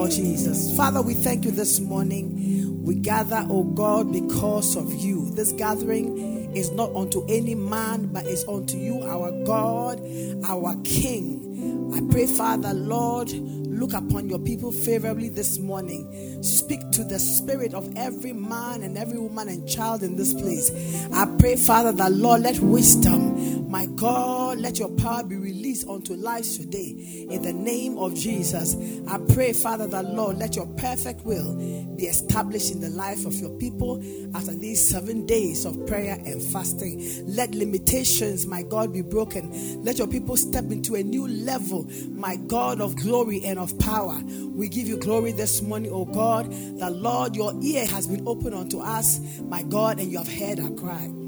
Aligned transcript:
Lord 0.00 0.12
Jesus. 0.12 0.74
Father, 0.78 1.02
we 1.02 1.12
thank 1.12 1.44
you 1.44 1.50
this 1.50 1.78
morning. 1.78 2.82
We 2.82 2.94
gather, 2.94 3.46
O 3.50 3.64
God, 3.64 4.10
because 4.10 4.74
of 4.74 4.94
you. 4.94 5.30
This 5.32 5.52
gathering 5.52 6.56
is 6.56 6.70
not 6.70 6.90
unto 6.96 7.22
any 7.28 7.54
man, 7.54 8.06
but 8.06 8.24
is 8.24 8.42
unto 8.48 8.78
you, 8.78 9.02
our 9.02 9.30
God, 9.44 10.00
our 10.46 10.74
King. 10.84 11.92
I 11.94 12.00
pray, 12.10 12.26
Father, 12.26 12.72
Lord, 12.72 13.30
look 13.30 13.92
upon 13.92 14.30
your 14.30 14.38
people 14.38 14.72
favorably 14.72 15.28
this 15.28 15.58
morning. 15.58 16.42
Speak 16.42 16.80
to 16.92 17.04
the 17.04 17.18
spirit 17.18 17.74
of 17.74 17.92
every 17.94 18.32
man 18.32 18.82
and 18.82 18.96
every 18.96 19.18
woman 19.18 19.48
and 19.50 19.68
child 19.68 20.02
in 20.02 20.16
this 20.16 20.32
place. 20.32 20.70
I 21.12 21.26
pray, 21.38 21.56
Father, 21.56 21.92
that 21.92 22.12
Lord, 22.12 22.40
let 22.40 22.58
wisdom, 22.60 23.29
my 23.70 23.86
God, 23.86 24.58
let 24.58 24.80
your 24.80 24.88
power 24.88 25.22
be 25.22 25.36
released 25.36 25.86
unto 25.86 26.14
lives 26.14 26.58
today. 26.58 27.26
In 27.30 27.42
the 27.42 27.52
name 27.52 27.98
of 27.98 28.16
Jesus, 28.16 28.74
I 29.06 29.18
pray, 29.32 29.52
Father, 29.52 29.86
that 29.86 30.06
Lord, 30.06 30.38
let 30.38 30.56
your 30.56 30.66
perfect 30.76 31.24
will 31.24 31.54
be 31.96 32.06
established 32.06 32.72
in 32.72 32.80
the 32.80 32.90
life 32.90 33.24
of 33.26 33.34
your 33.34 33.50
people 33.58 34.02
after 34.34 34.52
these 34.52 34.90
seven 34.90 35.24
days 35.24 35.64
of 35.64 35.86
prayer 35.86 36.14
and 36.14 36.42
fasting. 36.42 37.00
Let 37.28 37.54
limitations, 37.54 38.44
my 38.44 38.62
God, 38.62 38.92
be 38.92 39.02
broken. 39.02 39.84
Let 39.84 39.98
your 39.98 40.08
people 40.08 40.36
step 40.36 40.64
into 40.64 40.96
a 40.96 41.02
new 41.04 41.28
level, 41.28 41.88
my 42.10 42.34
God 42.34 42.80
of 42.80 42.96
glory 42.96 43.44
and 43.44 43.56
of 43.60 43.78
power. 43.78 44.20
We 44.52 44.68
give 44.68 44.88
you 44.88 44.96
glory 44.96 45.30
this 45.30 45.62
morning, 45.62 45.92
oh 45.92 46.06
God, 46.06 46.50
that 46.80 46.92
Lord, 46.92 47.36
your 47.36 47.54
ear 47.62 47.86
has 47.86 48.08
been 48.08 48.26
opened 48.26 48.56
unto 48.56 48.80
us, 48.80 49.20
my 49.42 49.62
God, 49.62 50.00
and 50.00 50.10
you 50.10 50.18
have 50.18 50.32
heard 50.32 50.58
our 50.58 50.70
cry. 50.70 51.19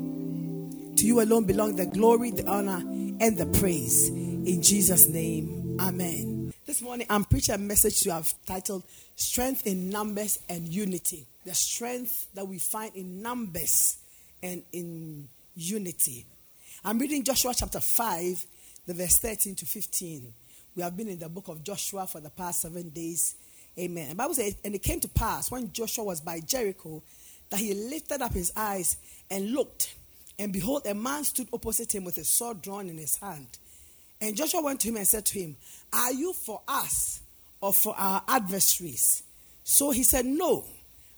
To 1.03 1.08
you 1.08 1.20
alone 1.20 1.47
belong 1.47 1.75
the 1.75 1.86
glory, 1.86 2.31
the 2.31 2.47
honor, 2.47 2.78
and 2.78 3.36
the 3.36 3.47
praise. 3.58 4.08
In 4.08 4.62
Jesus' 4.62 5.08
name, 5.08 5.77
amen. 5.81 6.55
This 6.64 6.81
morning, 6.81 7.08
I'm 7.11 7.25
preaching 7.25 7.56
a 7.56 7.58
message 7.58 8.03
to 8.03 8.12
have 8.12 8.33
titled 8.47 8.84
Strength 9.17 9.67
in 9.67 9.91
Numbers 9.91 10.39
and 10.48 10.69
Unity. 10.69 11.27
The 11.45 11.55
strength 11.55 12.28
that 12.34 12.47
we 12.47 12.61
find 12.61 12.95
in 12.95 13.20
numbers 13.20 13.97
and 14.45 14.62
in 14.73 15.28
unity. 15.56 16.25
I'm 16.84 17.00
reading 17.00 17.25
Joshua 17.25 17.53
chapter 17.53 17.80
5, 17.80 18.47
the 18.86 18.95
verse 18.95 19.19
13 19.19 19.56
to 19.56 19.67
15. 19.67 20.33
We 20.77 20.83
have 20.84 20.97
been 20.97 21.08
in 21.08 21.19
the 21.19 21.28
book 21.28 21.48
of 21.48 21.64
Joshua 21.64 22.06
for 22.06 22.20
the 22.20 22.30
past 22.30 22.61
seven 22.61 22.91
days. 22.91 23.34
Amen. 23.77 24.11
The 24.11 24.14
Bible 24.14 24.34
says, 24.34 24.55
and 24.64 24.73
it 24.73 24.84
came 24.84 25.00
to 25.00 25.08
pass 25.08 25.50
when 25.50 25.73
Joshua 25.73 26.05
was 26.05 26.20
by 26.20 26.39
Jericho 26.39 27.03
that 27.50 27.58
he 27.58 27.75
lifted 27.75 28.23
up 28.23 28.33
his 28.33 28.53
eyes 28.55 28.98
and 29.28 29.50
looked, 29.50 29.97
and 30.39 30.53
behold, 30.53 30.87
a 30.87 30.95
man 30.95 31.25
stood 31.25 31.49
opposite 31.53 31.95
him 31.95 32.05
with 32.05 32.19
a 32.19 32.25
sword 32.25 32.63
drawn 32.63 32.89
in 32.89 32.99
his 32.99 33.17
hand. 33.17 33.47
And 34.21 34.37
Joshua 34.37 34.63
went 34.63 34.81
to 34.81 34.89
him 34.89 34.97
and 34.97 35.07
said 35.07 35.27
to 35.27 35.41
him, 35.41 35.57
Are 35.93 36.13
you 36.13 36.33
for 36.33 36.61
us 36.69 37.20
or 37.61 37.73
for 37.73 37.95
our 37.98 38.23
adversaries? 38.29 39.23
So 39.65 39.91
he 39.91 40.03
said, 40.03 40.27
No, 40.27 40.65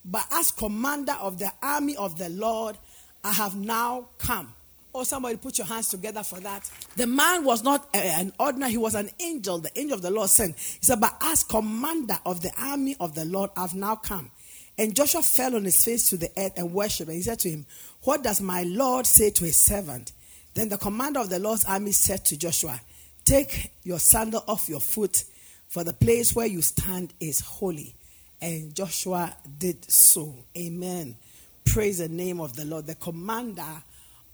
but 0.05 0.27
as 0.33 0.51
commander 0.51 1.17
of 1.21 1.39
the 1.39 1.51
army 1.63 1.97
of 1.97 2.19
the 2.19 2.29
Lord, 2.29 2.77
I 3.23 3.33
have 3.33 3.57
now 3.57 4.09
come. 4.19 4.53
Oh, 4.95 5.03
somebody 5.03 5.37
put 5.37 5.59
your 5.59 5.67
hands 5.67 5.89
together 5.89 6.23
for 6.23 6.39
that. 6.41 6.71
The 6.97 7.07
man 7.07 7.45
was 7.45 7.65
not 7.65 7.89
an 7.95 8.33
ordinary, 8.39 8.73
he 8.73 8.79
was 8.79 8.95
an 8.95 9.11
angel, 9.19 9.59
the 9.59 9.77
angel 9.79 9.97
of 9.97 10.03
the 10.03 10.11
Lord 10.11 10.31
sent. 10.31 10.57
He 10.57 10.79
said, 10.85 11.01
But 11.01 11.17
as 11.21 11.43
commander 11.43 12.19
of 12.25 12.43
the 12.43 12.53
army 12.57 12.95
of 13.01 13.15
the 13.15 13.25
Lord, 13.25 13.51
I've 13.57 13.75
now 13.75 13.97
come. 13.97 14.31
And 14.77 14.95
Joshua 14.95 15.23
fell 15.23 15.55
on 15.55 15.65
his 15.65 15.85
face 15.85 16.09
to 16.11 16.17
the 16.17 16.31
earth 16.37 16.53
and 16.57 16.73
worshipped. 16.73 17.09
And 17.09 17.17
he 17.17 17.23
said 17.23 17.39
to 17.41 17.51
him, 17.51 17.67
What 18.03 18.23
does 18.23 18.41
my 18.41 18.65
Lord 18.65 19.07
say 19.07 19.31
to 19.31 19.45
his 19.45 19.57
servant? 19.57 20.13
Then 20.55 20.69
the 20.69 20.79
commander 20.79 21.21
of 21.21 21.31
the 21.31 21.39
Lord's 21.39 21.65
army 21.65 21.93
said 21.93 22.25
to 22.27 22.37
Joshua, 22.37 22.81
Take 23.25 23.73
your 23.83 23.99
sandal 23.99 24.45
off 24.47 24.69
your 24.69 24.81
foot, 24.81 25.25
for 25.69 25.85
the 25.85 25.93
place 25.93 26.35
where 26.35 26.47
you 26.47 26.63
stand 26.63 27.13
is 27.21 27.41
holy. 27.41 27.95
And 28.41 28.75
Joshua 28.75 29.35
did 29.59 29.91
so. 29.91 30.35
Amen. 30.57 31.17
Praise 31.65 31.99
the 31.99 32.09
name 32.09 32.41
of 32.41 32.57
the 32.57 32.65
Lord. 32.65 32.87
The 32.87 32.95
commander 32.97 33.83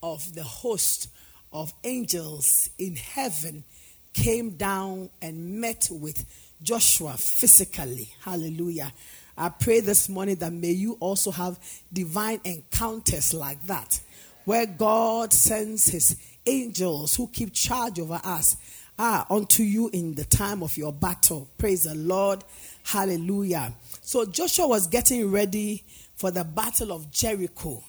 of 0.02 0.34
the 0.34 0.42
host 0.42 1.08
of 1.52 1.72
angels 1.84 2.70
in 2.78 2.96
heaven 2.96 3.64
came 4.12 4.50
down 4.50 5.10
and 5.22 5.60
met 5.60 5.88
with 5.90 6.24
Joshua 6.62 7.12
physically. 7.12 8.12
Hallelujah. 8.24 8.92
I 9.40 9.48
pray 9.48 9.80
this 9.80 10.10
morning 10.10 10.34
that 10.36 10.52
may 10.52 10.72
you 10.72 10.98
also 11.00 11.30
have 11.30 11.58
divine 11.90 12.42
encounters 12.44 13.32
like 13.32 13.64
that, 13.68 13.98
where 14.44 14.66
God 14.66 15.32
sends 15.32 15.86
his 15.86 16.14
angels 16.44 17.16
who 17.16 17.26
keep 17.26 17.54
charge 17.54 17.98
over 18.00 18.20
us 18.22 18.58
ah, 18.98 19.24
unto 19.30 19.62
you 19.62 19.88
in 19.94 20.14
the 20.14 20.26
time 20.26 20.62
of 20.62 20.76
your 20.76 20.92
battle. 20.92 21.48
Praise 21.56 21.84
the 21.84 21.94
Lord. 21.94 22.44
Hallelujah. 22.82 23.72
So 24.02 24.26
Joshua 24.26 24.68
was 24.68 24.86
getting 24.86 25.30
ready 25.30 25.84
for 26.16 26.30
the 26.30 26.44
battle 26.44 26.92
of 26.92 27.10
Jericho. 27.10 27.82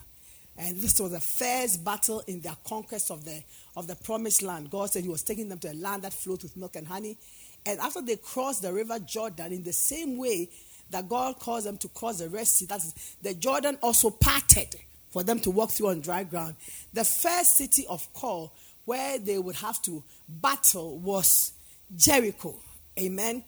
And 0.57 0.77
this 0.77 1.01
was 1.01 1.11
the 1.11 1.19
first 1.19 1.83
battle 1.83 2.23
in 2.27 2.39
their 2.39 2.55
conquest 2.65 3.11
of 3.11 3.25
the, 3.25 3.43
of 3.75 3.87
the 3.87 3.97
promised 3.97 4.41
land. 4.41 4.69
God 4.69 4.89
said 4.89 5.03
He 5.03 5.09
was 5.09 5.23
taking 5.23 5.49
them 5.49 5.59
to 5.59 5.71
a 5.71 5.73
land 5.73 6.03
that 6.03 6.13
flowed 6.13 6.43
with 6.43 6.55
milk 6.55 6.77
and 6.77 6.87
honey. 6.87 7.17
And 7.65 7.81
after 7.81 8.01
they 8.01 8.15
crossed 8.15 8.61
the 8.61 8.71
river 8.71 8.99
Jordan, 8.99 9.51
in 9.51 9.63
the 9.63 9.73
same 9.73 10.17
way 10.17 10.49
that 10.91 11.09
God 11.09 11.39
caused 11.39 11.65
them 11.65 11.77
to 11.77 11.87
cross 11.89 12.19
the 12.19 12.29
Red 12.29 12.47
Sea, 12.47 12.65
that 12.65 12.79
is, 12.79 13.15
the 13.21 13.33
Jordan 13.33 13.77
also 13.81 14.09
parted 14.09 14.75
for 15.09 15.23
them 15.23 15.39
to 15.41 15.51
walk 15.51 15.71
through 15.71 15.89
on 15.89 16.01
dry 16.01 16.23
ground. 16.23 16.55
The 16.93 17.03
first 17.03 17.57
city 17.57 17.85
of 17.87 18.11
call 18.13 18.53
where 18.85 19.19
they 19.19 19.37
would 19.37 19.55
have 19.57 19.81
to 19.83 20.03
battle 20.27 20.97
was 20.99 21.53
Jericho. 21.95 22.55
Amen. 22.99 23.43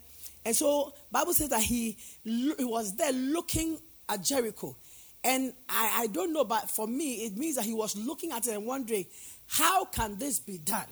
And 0.46 0.56
so 0.56 0.94
Bible 1.12 1.34
says 1.34 1.50
that 1.50 1.62
he, 1.62 1.98
he 2.24 2.53
was 2.59 2.96
there 2.96 3.14
looking 3.14 3.78
at 4.09 4.24
Jericho. 4.24 4.76
And 5.24 5.53
I, 5.70 6.02
I 6.02 6.08
don't 6.08 6.34
know, 6.34 6.44
but 6.44 6.70
for 6.70 6.86
me, 6.86 7.26
it 7.26 7.38
means 7.38 7.56
that 7.56 7.64
he 7.64 7.74
was 7.74 7.96
looking 7.96 8.32
at 8.32 8.46
it 8.46 8.52
and 8.52 8.66
wondering, 8.66 9.06
how 9.48 9.86
can 9.86 10.18
this 10.18 10.40
be 10.40 10.58
done? 10.58 10.88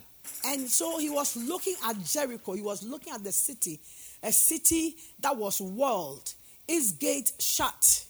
And 0.46 0.70
so 0.70 1.00
he 1.00 1.10
was 1.10 1.36
looking 1.36 1.76
at 1.86 2.02
Jericho. 2.06 2.54
He 2.54 2.62
was 2.62 2.84
looking 2.84 3.12
at 3.12 3.24
the 3.24 3.32
city, 3.32 3.80
a 4.24 4.32
city 4.32 4.96
that 5.20 5.36
was 5.36 5.60
walled, 5.60 6.34
its 6.72 6.94
gate 6.94 7.34
shut. 7.40 8.06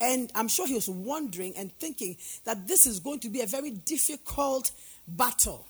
And 0.00 0.30
I'm 0.34 0.48
sure 0.48 0.66
he 0.66 0.74
was 0.74 0.88
wondering 0.88 1.54
and 1.56 1.72
thinking 1.78 2.16
that 2.44 2.66
this 2.66 2.86
is 2.86 3.00
going 3.00 3.20
to 3.20 3.28
be 3.28 3.40
a 3.40 3.46
very 3.46 3.70
difficult 3.70 4.72
battle. 5.06 5.64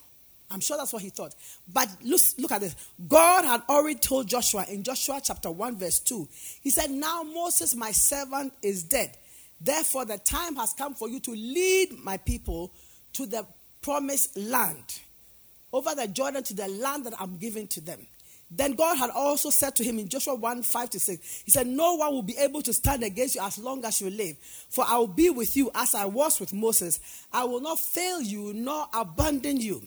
I'm 0.50 0.60
sure 0.60 0.76
that's 0.76 0.92
what 0.92 1.02
he 1.02 1.10
thought. 1.10 1.34
But 1.72 1.88
look, 2.02 2.20
look 2.38 2.52
at 2.52 2.60
this. 2.60 2.76
God 3.08 3.44
had 3.44 3.62
already 3.68 3.98
told 3.98 4.28
Joshua 4.28 4.64
in 4.68 4.82
Joshua 4.82 5.20
chapter 5.22 5.50
1, 5.50 5.76
verse 5.76 5.98
2. 6.00 6.28
He 6.62 6.70
said, 6.70 6.90
Now 6.90 7.22
Moses, 7.22 7.74
my 7.74 7.90
servant, 7.90 8.52
is 8.62 8.82
dead. 8.82 9.16
Therefore, 9.60 10.04
the 10.04 10.18
time 10.18 10.56
has 10.56 10.72
come 10.74 10.94
for 10.94 11.08
you 11.08 11.20
to 11.20 11.30
lead 11.30 11.98
my 12.02 12.16
people 12.16 12.72
to 13.14 13.26
the 13.26 13.46
promised 13.80 14.36
land, 14.36 15.00
over 15.72 15.94
the 15.94 16.08
Jordan 16.08 16.42
to 16.44 16.54
the 16.54 16.68
land 16.68 17.06
that 17.06 17.14
I'm 17.18 17.36
giving 17.36 17.66
to 17.68 17.80
them. 17.80 18.06
Then 18.54 18.74
God 18.74 18.98
had 18.98 19.10
also 19.10 19.48
said 19.48 19.74
to 19.76 19.84
him 19.84 19.98
in 19.98 20.08
Joshua 20.08 20.34
1 20.34 20.62
5 20.62 20.90
to 20.90 21.00
6, 21.00 21.42
He 21.46 21.50
said, 21.50 21.66
No 21.66 21.94
one 21.94 22.12
will 22.12 22.22
be 22.22 22.36
able 22.36 22.60
to 22.62 22.72
stand 22.72 23.02
against 23.02 23.34
you 23.34 23.42
as 23.42 23.58
long 23.58 23.82
as 23.84 24.00
you 24.00 24.10
live. 24.10 24.36
For 24.68 24.84
I 24.86 24.98
will 24.98 25.06
be 25.06 25.30
with 25.30 25.56
you 25.56 25.70
as 25.74 25.94
I 25.94 26.04
was 26.04 26.38
with 26.38 26.52
Moses. 26.52 27.00
I 27.32 27.44
will 27.44 27.60
not 27.60 27.78
fail 27.78 28.20
you 28.20 28.52
nor 28.52 28.86
abandon 28.92 29.56
you. 29.58 29.82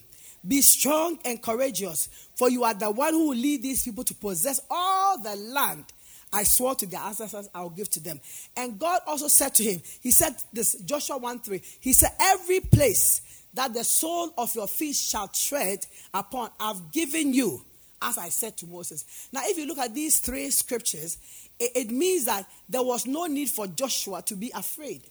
Be 0.47 0.61
strong 0.61 1.19
and 1.25 1.41
courageous, 1.41 2.09
for 2.35 2.49
you 2.49 2.63
are 2.63 2.73
the 2.73 2.89
one 2.91 3.13
who 3.13 3.29
will 3.29 3.37
lead 3.37 3.61
these 3.63 3.83
people 3.83 4.03
to 4.03 4.13
possess 4.13 4.59
all 4.69 5.17
the 5.19 5.35
land 5.35 5.85
I 6.33 6.43
swore 6.43 6.75
to 6.75 6.85
their 6.85 6.99
ancestors 7.01 7.49
I 7.53 7.61
will 7.61 7.69
give 7.69 7.89
to 7.91 7.99
them. 7.99 8.19
And 8.57 8.77
God 8.77 9.01
also 9.07 9.27
said 9.27 9.55
to 9.55 9.63
him, 9.63 9.81
He 10.01 10.11
said 10.11 10.35
this, 10.51 10.75
Joshua 10.81 11.17
1 11.17 11.39
3, 11.39 11.61
He 11.79 11.93
said, 11.93 12.11
Every 12.19 12.59
place 12.59 13.21
that 13.53 13.73
the 13.73 13.83
sole 13.83 14.33
of 14.37 14.53
your 14.55 14.67
feet 14.67 14.95
shall 14.95 15.29
tread 15.29 15.85
upon, 16.13 16.49
I've 16.59 16.91
given 16.91 17.33
you, 17.33 17.61
as 18.01 18.17
I 18.17 18.29
said 18.29 18.57
to 18.57 18.65
Moses. 18.65 19.29
Now, 19.31 19.41
if 19.43 19.57
you 19.57 19.65
look 19.65 19.77
at 19.77 19.93
these 19.93 20.19
three 20.19 20.49
scriptures, 20.49 21.17
it, 21.59 21.71
it 21.75 21.91
means 21.91 22.25
that 22.25 22.45
there 22.69 22.83
was 22.83 23.05
no 23.05 23.25
need 23.25 23.49
for 23.49 23.67
Joshua 23.67 24.21
to 24.23 24.35
be 24.35 24.51
afraid. 24.53 25.01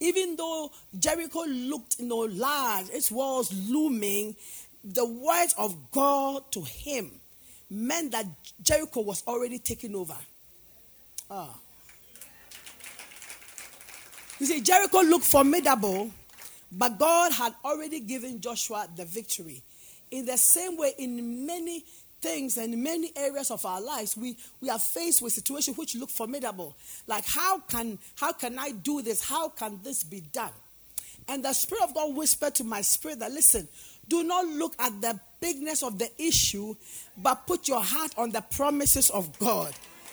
Even 0.00 0.36
though 0.36 0.70
Jericho 0.98 1.44
looked 1.44 1.98
you 1.98 2.06
know, 2.06 2.20
large, 2.20 2.88
its 2.90 3.10
walls 3.10 3.52
looming, 3.68 4.34
the 4.82 5.04
words 5.04 5.54
of 5.58 5.76
God 5.92 6.50
to 6.52 6.62
him 6.62 7.10
meant 7.68 8.12
that 8.12 8.26
Jericho 8.62 9.02
was 9.02 9.22
already 9.26 9.58
taken 9.58 9.94
over. 9.94 10.16
Ah. 11.30 11.54
You 14.38 14.46
see, 14.46 14.60
Jericho 14.62 15.00
looked 15.02 15.26
formidable, 15.26 16.10
but 16.72 16.98
God 16.98 17.32
had 17.32 17.54
already 17.62 18.00
given 18.00 18.40
Joshua 18.40 18.88
the 18.96 19.04
victory. 19.04 19.62
In 20.10 20.24
the 20.24 20.38
same 20.38 20.76
way, 20.78 20.94
in 20.98 21.46
many 21.46 21.84
things 22.20 22.56
and 22.56 22.82
many 22.82 23.12
areas 23.16 23.50
of 23.50 23.64
our 23.64 23.80
lives, 23.80 24.16
we, 24.16 24.36
we 24.60 24.70
are 24.70 24.78
faced 24.78 25.22
with 25.22 25.32
situations 25.32 25.76
which 25.76 25.94
look 25.96 26.10
formidable. 26.10 26.76
Like, 27.06 27.26
how 27.26 27.60
can, 27.60 27.98
how 28.16 28.32
can 28.32 28.58
I 28.58 28.72
do 28.72 29.02
this? 29.02 29.22
How 29.22 29.48
can 29.48 29.80
this 29.82 30.04
be 30.04 30.20
done? 30.20 30.52
And 31.28 31.44
the 31.44 31.52
Spirit 31.52 31.84
of 31.84 31.94
God 31.94 32.14
whispered 32.14 32.54
to 32.56 32.64
my 32.64 32.80
spirit 32.80 33.20
that, 33.20 33.32
listen, 33.32 33.68
do 34.08 34.24
not 34.24 34.46
look 34.46 34.74
at 34.78 35.00
the 35.00 35.18
bigness 35.40 35.82
of 35.82 35.98
the 35.98 36.10
issue, 36.18 36.74
but 37.16 37.46
put 37.46 37.68
your 37.68 37.82
heart 37.82 38.12
on 38.16 38.30
the 38.30 38.40
promises 38.40 39.10
of 39.10 39.38
God. 39.38 39.72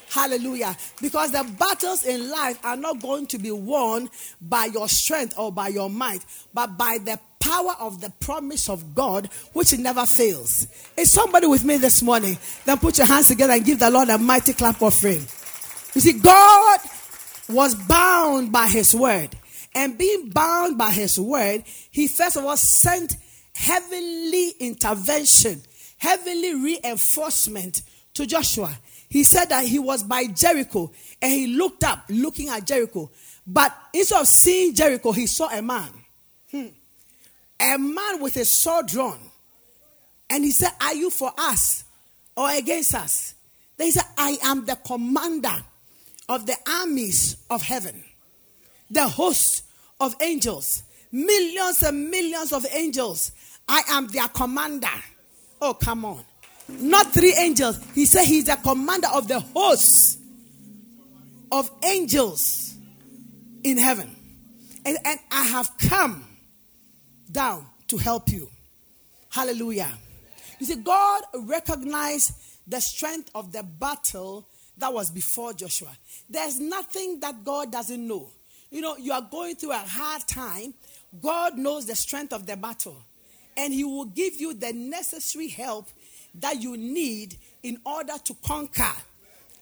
Hallelujah. 0.09 0.77
Because 1.01 1.31
the 1.31 1.43
battles 1.59 2.05
in 2.05 2.29
life 2.29 2.59
are 2.63 2.77
not 2.77 3.01
going 3.01 3.27
to 3.27 3.37
be 3.37 3.51
won 3.51 4.09
by 4.41 4.65
your 4.65 4.87
strength 4.87 5.33
or 5.37 5.51
by 5.51 5.67
your 5.67 5.89
might, 5.89 6.23
but 6.53 6.77
by 6.77 6.97
the 7.03 7.19
power 7.39 7.75
of 7.79 8.01
the 8.01 8.11
promise 8.19 8.69
of 8.69 8.95
God, 8.95 9.29
which 9.53 9.77
never 9.77 10.05
fails. 10.05 10.67
Is 10.95 11.11
somebody 11.11 11.47
with 11.47 11.63
me 11.63 11.77
this 11.77 12.01
morning? 12.01 12.37
Then 12.65 12.77
put 12.77 12.97
your 12.97 13.07
hands 13.07 13.27
together 13.27 13.53
and 13.53 13.65
give 13.65 13.79
the 13.79 13.89
Lord 13.89 14.09
a 14.09 14.17
mighty 14.17 14.53
clap 14.53 14.81
offering. 14.81 15.21
You 15.93 16.01
see, 16.01 16.13
God 16.13 16.79
was 17.49 17.75
bound 17.75 18.51
by 18.51 18.67
his 18.67 18.93
word. 18.93 19.35
And 19.75 19.97
being 19.97 20.29
bound 20.29 20.77
by 20.77 20.91
his 20.91 21.19
word, 21.19 21.63
he 21.91 22.07
first 22.07 22.37
of 22.37 22.45
all 22.45 22.57
sent 22.57 23.15
heavenly 23.53 24.49
intervention, 24.59 25.61
heavenly 25.97 26.55
reinforcement 26.55 27.83
to 28.13 28.25
Joshua. 28.25 28.77
He 29.09 29.23
said 29.23 29.45
that 29.45 29.65
he 29.65 29.79
was 29.79 30.03
by 30.03 30.25
Jericho 30.25 30.91
and 31.21 31.31
he 31.31 31.47
looked 31.47 31.83
up, 31.83 32.05
looking 32.09 32.49
at 32.49 32.65
Jericho. 32.65 33.09
But 33.45 33.75
instead 33.93 34.21
of 34.21 34.27
seeing 34.27 34.73
Jericho, 34.73 35.11
he 35.11 35.27
saw 35.27 35.49
a 35.49 35.61
man. 35.61 35.89
Hmm. 36.51 36.67
A 37.59 37.77
man 37.77 38.21
with 38.21 38.37
a 38.37 38.45
sword 38.45 38.87
drawn. 38.87 39.19
And 40.29 40.43
he 40.43 40.51
said, 40.51 40.71
Are 40.81 40.93
you 40.93 41.09
for 41.09 41.31
us 41.37 41.83
or 42.35 42.49
against 42.51 42.93
us? 42.93 43.33
They 43.77 43.91
said, 43.91 44.05
I 44.17 44.37
am 44.43 44.65
the 44.65 44.75
commander 44.75 45.63
of 46.29 46.45
the 46.45 46.55
armies 46.81 47.37
of 47.49 47.61
heaven, 47.61 48.03
the 48.89 49.07
host 49.07 49.63
of 49.99 50.15
angels, 50.21 50.83
millions 51.11 51.81
and 51.81 52.09
millions 52.09 52.51
of 52.51 52.65
angels. 52.71 53.31
I 53.67 53.81
am 53.89 54.07
their 54.07 54.27
commander. 54.27 54.87
Oh, 55.61 55.73
come 55.73 56.05
on. 56.05 56.23
Not 56.67 57.13
three 57.13 57.33
angels. 57.33 57.79
He 57.95 58.05
said 58.05 58.25
he's 58.25 58.45
the 58.45 58.57
commander 58.57 59.07
of 59.13 59.27
the 59.27 59.39
hosts 59.39 60.17
of 61.51 61.69
angels 61.83 62.75
in 63.63 63.77
heaven. 63.77 64.13
And, 64.85 64.97
and 65.05 65.19
I 65.31 65.43
have 65.43 65.77
come 65.77 66.26
down 67.31 67.65
to 67.87 67.97
help 67.97 68.29
you. 68.29 68.49
Hallelujah. 69.29 69.91
You 70.59 70.65
see, 70.65 70.75
God 70.75 71.23
recognized 71.33 72.33
the 72.65 72.81
strength 72.81 73.29
of 73.35 73.51
the 73.51 73.63
battle 73.63 74.47
that 74.77 74.93
was 74.93 75.11
before 75.11 75.53
Joshua. 75.53 75.95
There's 76.29 76.59
nothing 76.59 77.19
that 77.19 77.43
God 77.43 77.71
doesn't 77.71 78.05
know. 78.05 78.29
You 78.69 78.81
know, 78.81 78.97
you 78.97 79.11
are 79.13 79.21
going 79.21 79.55
through 79.55 79.71
a 79.71 79.77
hard 79.77 80.27
time. 80.27 80.73
God 81.21 81.57
knows 81.57 81.85
the 81.85 81.95
strength 81.95 82.33
of 82.33 82.45
the 82.45 82.57
battle, 82.57 82.97
and 83.55 83.73
He 83.73 83.83
will 83.83 84.05
give 84.05 84.39
you 84.41 84.53
the 84.53 84.73
necessary 84.73 85.47
help 85.47 85.87
that 86.35 86.61
you 86.61 86.77
need 86.77 87.37
in 87.63 87.79
order 87.85 88.13
to 88.23 88.33
conquer. 88.45 88.91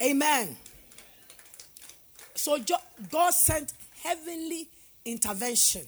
Amen. 0.02 0.58
So 2.34 2.58
God 3.12 3.32
sent 3.34 3.74
heavenly 4.04 4.68
intervention, 5.06 5.86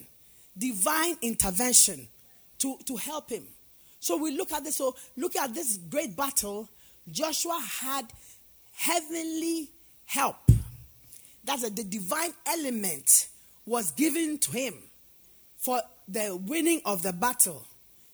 divine 0.58 1.18
intervention 1.22 2.08
to, 2.60 2.78
to 2.86 2.96
help 2.96 3.30
him. 3.30 3.44
So 4.00 4.18
we 4.18 4.36
look 4.38 4.52
at 4.52 4.64
this. 4.64 4.76
So 4.78 4.96
look 5.16 5.36
at 5.36 5.54
this 5.54 5.78
great 5.78 6.16
battle. 6.16 6.70
Joshua 7.12 7.60
had 7.82 8.06
heavenly 8.74 9.70
help. 10.06 10.38
That's 11.44 11.64
a, 11.64 11.70
the 11.70 11.84
divine 11.84 12.32
element 12.46 13.28
was 13.66 13.92
given 13.92 14.38
to 14.40 14.52
him 14.52 14.74
for 15.58 15.82
the 16.08 16.36
winning 16.36 16.82
of 16.86 17.04
the 17.04 17.14
battle. 17.14 17.66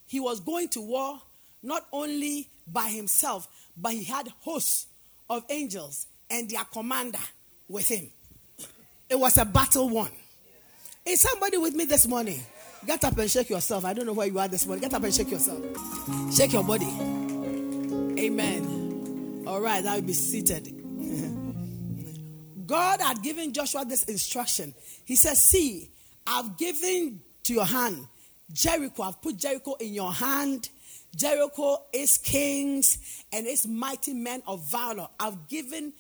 He 0.07 0.19
was 0.19 0.39
going 0.39 0.69
to 0.69 0.81
war 0.81 1.19
not 1.61 1.85
only 1.91 2.49
by 2.71 2.87
himself, 2.87 3.47
but 3.77 3.93
he 3.93 4.03
had 4.03 4.27
hosts 4.41 4.87
of 5.29 5.43
angels 5.49 6.07
and 6.29 6.49
their 6.49 6.63
commander 6.65 7.19
with 7.67 7.87
him. 7.87 8.09
It 9.09 9.19
was 9.19 9.37
a 9.37 9.45
battle 9.45 9.89
won. 9.89 10.09
Is 11.05 11.21
somebody 11.21 11.57
with 11.57 11.75
me 11.75 11.85
this 11.85 12.07
morning? 12.07 12.41
Get 12.85 13.03
up 13.03 13.17
and 13.17 13.29
shake 13.29 13.49
yourself. 13.49 13.83
I 13.83 13.93
don't 13.93 14.05
know 14.05 14.13
where 14.13 14.27
you 14.27 14.39
are 14.39 14.47
this 14.47 14.65
morning. 14.65 14.83
Get 14.83 14.93
up 14.93 15.03
and 15.03 15.13
shake 15.13 15.31
yourself. 15.31 15.61
Shake 16.33 16.53
your 16.53 16.63
body. 16.63 16.87
Amen. 18.19 19.43
All 19.45 19.59
right, 19.59 19.85
I 19.85 19.95
will 19.95 20.03
be 20.03 20.13
seated. 20.13 20.73
God 22.65 23.01
had 23.01 23.21
given 23.21 23.51
Joshua 23.51 23.83
this 23.83 24.03
instruction. 24.03 24.73
He 25.03 25.17
says, 25.17 25.41
See, 25.41 25.89
I've 26.25 26.57
given 26.57 27.21
to 27.43 27.53
your 27.53 27.65
hand 27.65 28.07
Jericho. 28.53 29.03
I've 29.03 29.21
put 29.21 29.35
Jericho 29.37 29.75
in 29.75 29.93
your 29.93 30.13
hand 30.13 30.69
Jericho 31.15 31.77
is 31.93 32.17
kings 32.17 32.97
and 33.31 33.45
its 33.45 33.67
mighty 33.67 34.13
men 34.13 34.41
of 34.47 34.69
valor. 34.71 35.07
I've 35.19 35.47
given 35.47 35.93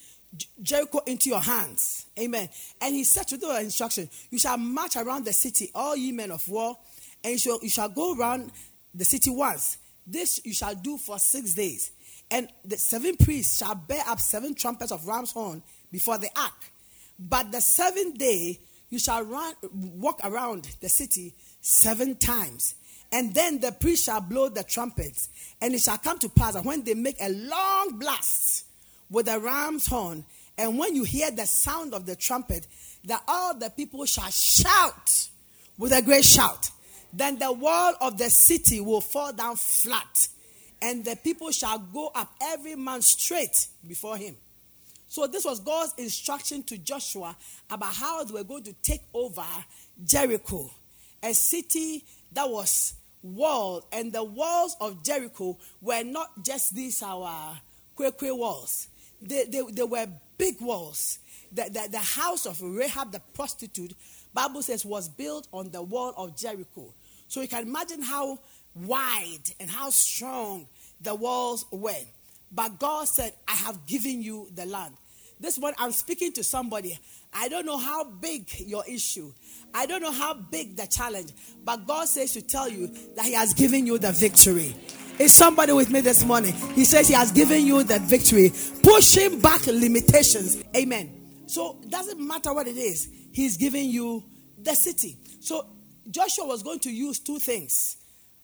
Jericho 0.61 0.99
into 1.05 1.29
your 1.29 1.41
hands. 1.41 2.07
Amen. 2.19 2.49
And 2.81 2.95
he 2.95 3.03
said 3.03 3.27
to 3.27 3.37
the 3.37 3.59
instruction, 3.59 4.09
You 4.29 4.39
shall 4.39 4.57
march 4.57 4.95
around 4.95 5.25
the 5.25 5.33
city, 5.33 5.69
all 5.75 5.95
ye 5.95 6.11
men 6.11 6.31
of 6.31 6.47
war, 6.49 6.77
and 7.23 7.33
you 7.33 7.39
shall, 7.39 7.59
you 7.61 7.69
shall 7.69 7.89
go 7.89 8.15
around 8.15 8.51
the 8.93 9.05
city 9.05 9.29
once. 9.29 9.77
This 10.05 10.41
you 10.43 10.53
shall 10.53 10.75
do 10.75 10.97
for 10.97 11.19
six 11.19 11.53
days. 11.53 11.91
And 12.31 12.49
the 12.65 12.77
seven 12.77 13.15
priests 13.15 13.57
shall 13.57 13.75
bear 13.75 14.03
up 14.07 14.19
seven 14.19 14.55
trumpets 14.55 14.91
of 14.91 15.07
ram's 15.07 15.31
horn 15.31 15.61
before 15.91 16.17
the 16.17 16.29
ark. 16.35 16.71
But 17.19 17.51
the 17.51 17.61
seventh 17.61 18.17
day 18.17 18.59
you 18.89 18.99
shall 18.99 19.23
run, 19.23 19.53
walk 19.71 20.19
around 20.23 20.67
the 20.81 20.89
city 20.89 21.35
seven 21.61 22.15
times. 22.15 22.75
And 23.11 23.33
then 23.35 23.59
the 23.59 23.71
priest 23.71 24.05
shall 24.05 24.21
blow 24.21 24.49
the 24.49 24.63
trumpets. 24.63 25.29
And 25.61 25.75
it 25.75 25.81
shall 25.81 25.99
come 25.99 26.17
to 26.19 26.29
pass 26.29 26.55
that 26.55 26.65
when 26.65 26.83
they 26.83 26.95
make 26.95 27.17
a 27.21 27.29
long 27.29 27.99
blast 27.99 28.65
with 29.13 29.27
the 29.27 29.39
ram's 29.39 29.85
horn, 29.85 30.25
and 30.57 30.77
when 30.77 30.95
you 30.95 31.03
hear 31.03 31.29
the 31.29 31.45
sound 31.45 31.93
of 31.93 32.07
the 32.07 32.15
trumpet, 32.15 32.65
that 33.05 33.21
all 33.27 33.53
the 33.53 33.69
people 33.69 34.03
shall 34.05 34.29
shout 34.31 35.29
with 35.77 35.93
a 35.93 36.01
great 36.01 36.25
shout. 36.25 36.71
Then 37.13 37.37
the 37.37 37.51
wall 37.51 37.93
of 38.01 38.17
the 38.17 38.31
city 38.31 38.81
will 38.81 39.01
fall 39.01 39.31
down 39.31 39.55
flat, 39.55 40.27
and 40.81 41.05
the 41.05 41.15
people 41.15 41.51
shall 41.51 41.77
go 41.77 42.11
up 42.15 42.33
every 42.41 42.75
man 42.75 43.03
straight 43.03 43.67
before 43.87 44.17
him. 44.17 44.35
So, 45.07 45.27
this 45.27 45.45
was 45.45 45.59
God's 45.59 45.93
instruction 45.99 46.63
to 46.63 46.79
Joshua 46.79 47.37
about 47.69 47.93
how 47.93 48.23
they 48.23 48.33
were 48.33 48.43
going 48.43 48.63
to 48.63 48.73
take 48.81 49.03
over 49.13 49.45
Jericho, 50.03 50.71
a 51.21 51.35
city 51.35 52.03
that 52.31 52.49
was 52.49 52.95
walled, 53.21 53.85
and 53.91 54.11
the 54.11 54.23
walls 54.23 54.75
of 54.81 55.03
Jericho 55.03 55.55
were 55.81 56.03
not 56.03 56.43
just 56.43 56.73
these 56.73 57.03
our 57.03 57.59
kwekwe 57.95 58.35
walls. 58.35 58.87
They, 59.27 59.45
they, 59.45 59.83
were 59.83 60.07
big 60.37 60.59
walls. 60.61 61.19
The, 61.51 61.63
the, 61.63 61.89
the 61.91 61.99
house 61.99 62.45
of 62.45 62.61
Rahab 62.61 63.11
the 63.11 63.21
prostitute, 63.33 63.93
Bible 64.33 64.61
says, 64.61 64.85
was 64.85 65.07
built 65.09 65.47
on 65.51 65.71
the 65.71 65.81
wall 65.81 66.13
of 66.17 66.35
Jericho. 66.35 66.93
So 67.27 67.41
you 67.41 67.47
can 67.47 67.67
imagine 67.67 68.01
how 68.01 68.39
wide 68.75 69.43
and 69.59 69.69
how 69.69 69.89
strong 69.89 70.67
the 71.01 71.15
walls 71.15 71.65
were. 71.71 71.93
But 72.51 72.79
God 72.79 73.07
said, 73.07 73.33
I 73.47 73.53
have 73.53 73.85
given 73.85 74.21
you 74.21 74.47
the 74.53 74.65
land. 74.65 74.95
This 75.39 75.57
one, 75.57 75.73
I'm 75.77 75.91
speaking 75.91 76.31
to 76.33 76.43
somebody. 76.43 76.97
I 77.33 77.49
don't 77.49 77.65
know 77.65 77.77
how 77.77 78.03
big 78.03 78.49
your 78.59 78.83
issue. 78.87 79.33
I 79.73 79.85
don't 79.85 80.01
know 80.01 80.11
how 80.11 80.35
big 80.35 80.77
the 80.77 80.87
challenge. 80.87 81.31
But 81.65 81.87
God 81.87 82.07
says 82.07 82.31
to 82.33 82.41
tell 82.41 82.69
you 82.69 82.87
that 83.15 83.25
He 83.25 83.33
has 83.33 83.53
given 83.53 83.85
you 83.87 83.97
the 83.97 84.11
victory. 84.11 84.75
Is 85.19 85.33
somebody 85.33 85.73
with 85.73 85.89
me 85.89 86.01
this 86.01 86.23
morning? 86.25 86.53
He 86.73 86.85
says 86.85 87.07
He 87.07 87.13
has 87.13 87.31
given 87.31 87.65
you 87.65 87.83
the 87.83 87.99
victory, 87.99 88.51
pushing 88.81 89.39
back 89.39 89.65
limitations. 89.67 90.63
Amen. 90.75 91.43
So 91.45 91.77
it 91.83 91.89
doesn't 91.89 92.19
matter 92.19 92.53
what 92.53 92.67
it 92.67 92.77
is, 92.77 93.09
He's 93.31 93.57
giving 93.57 93.89
you 93.89 94.23
the 94.57 94.73
city. 94.75 95.17
So 95.39 95.67
Joshua 96.09 96.45
was 96.45 96.63
going 96.63 96.79
to 96.79 96.91
use 96.91 97.19
two 97.19 97.39
things 97.39 97.97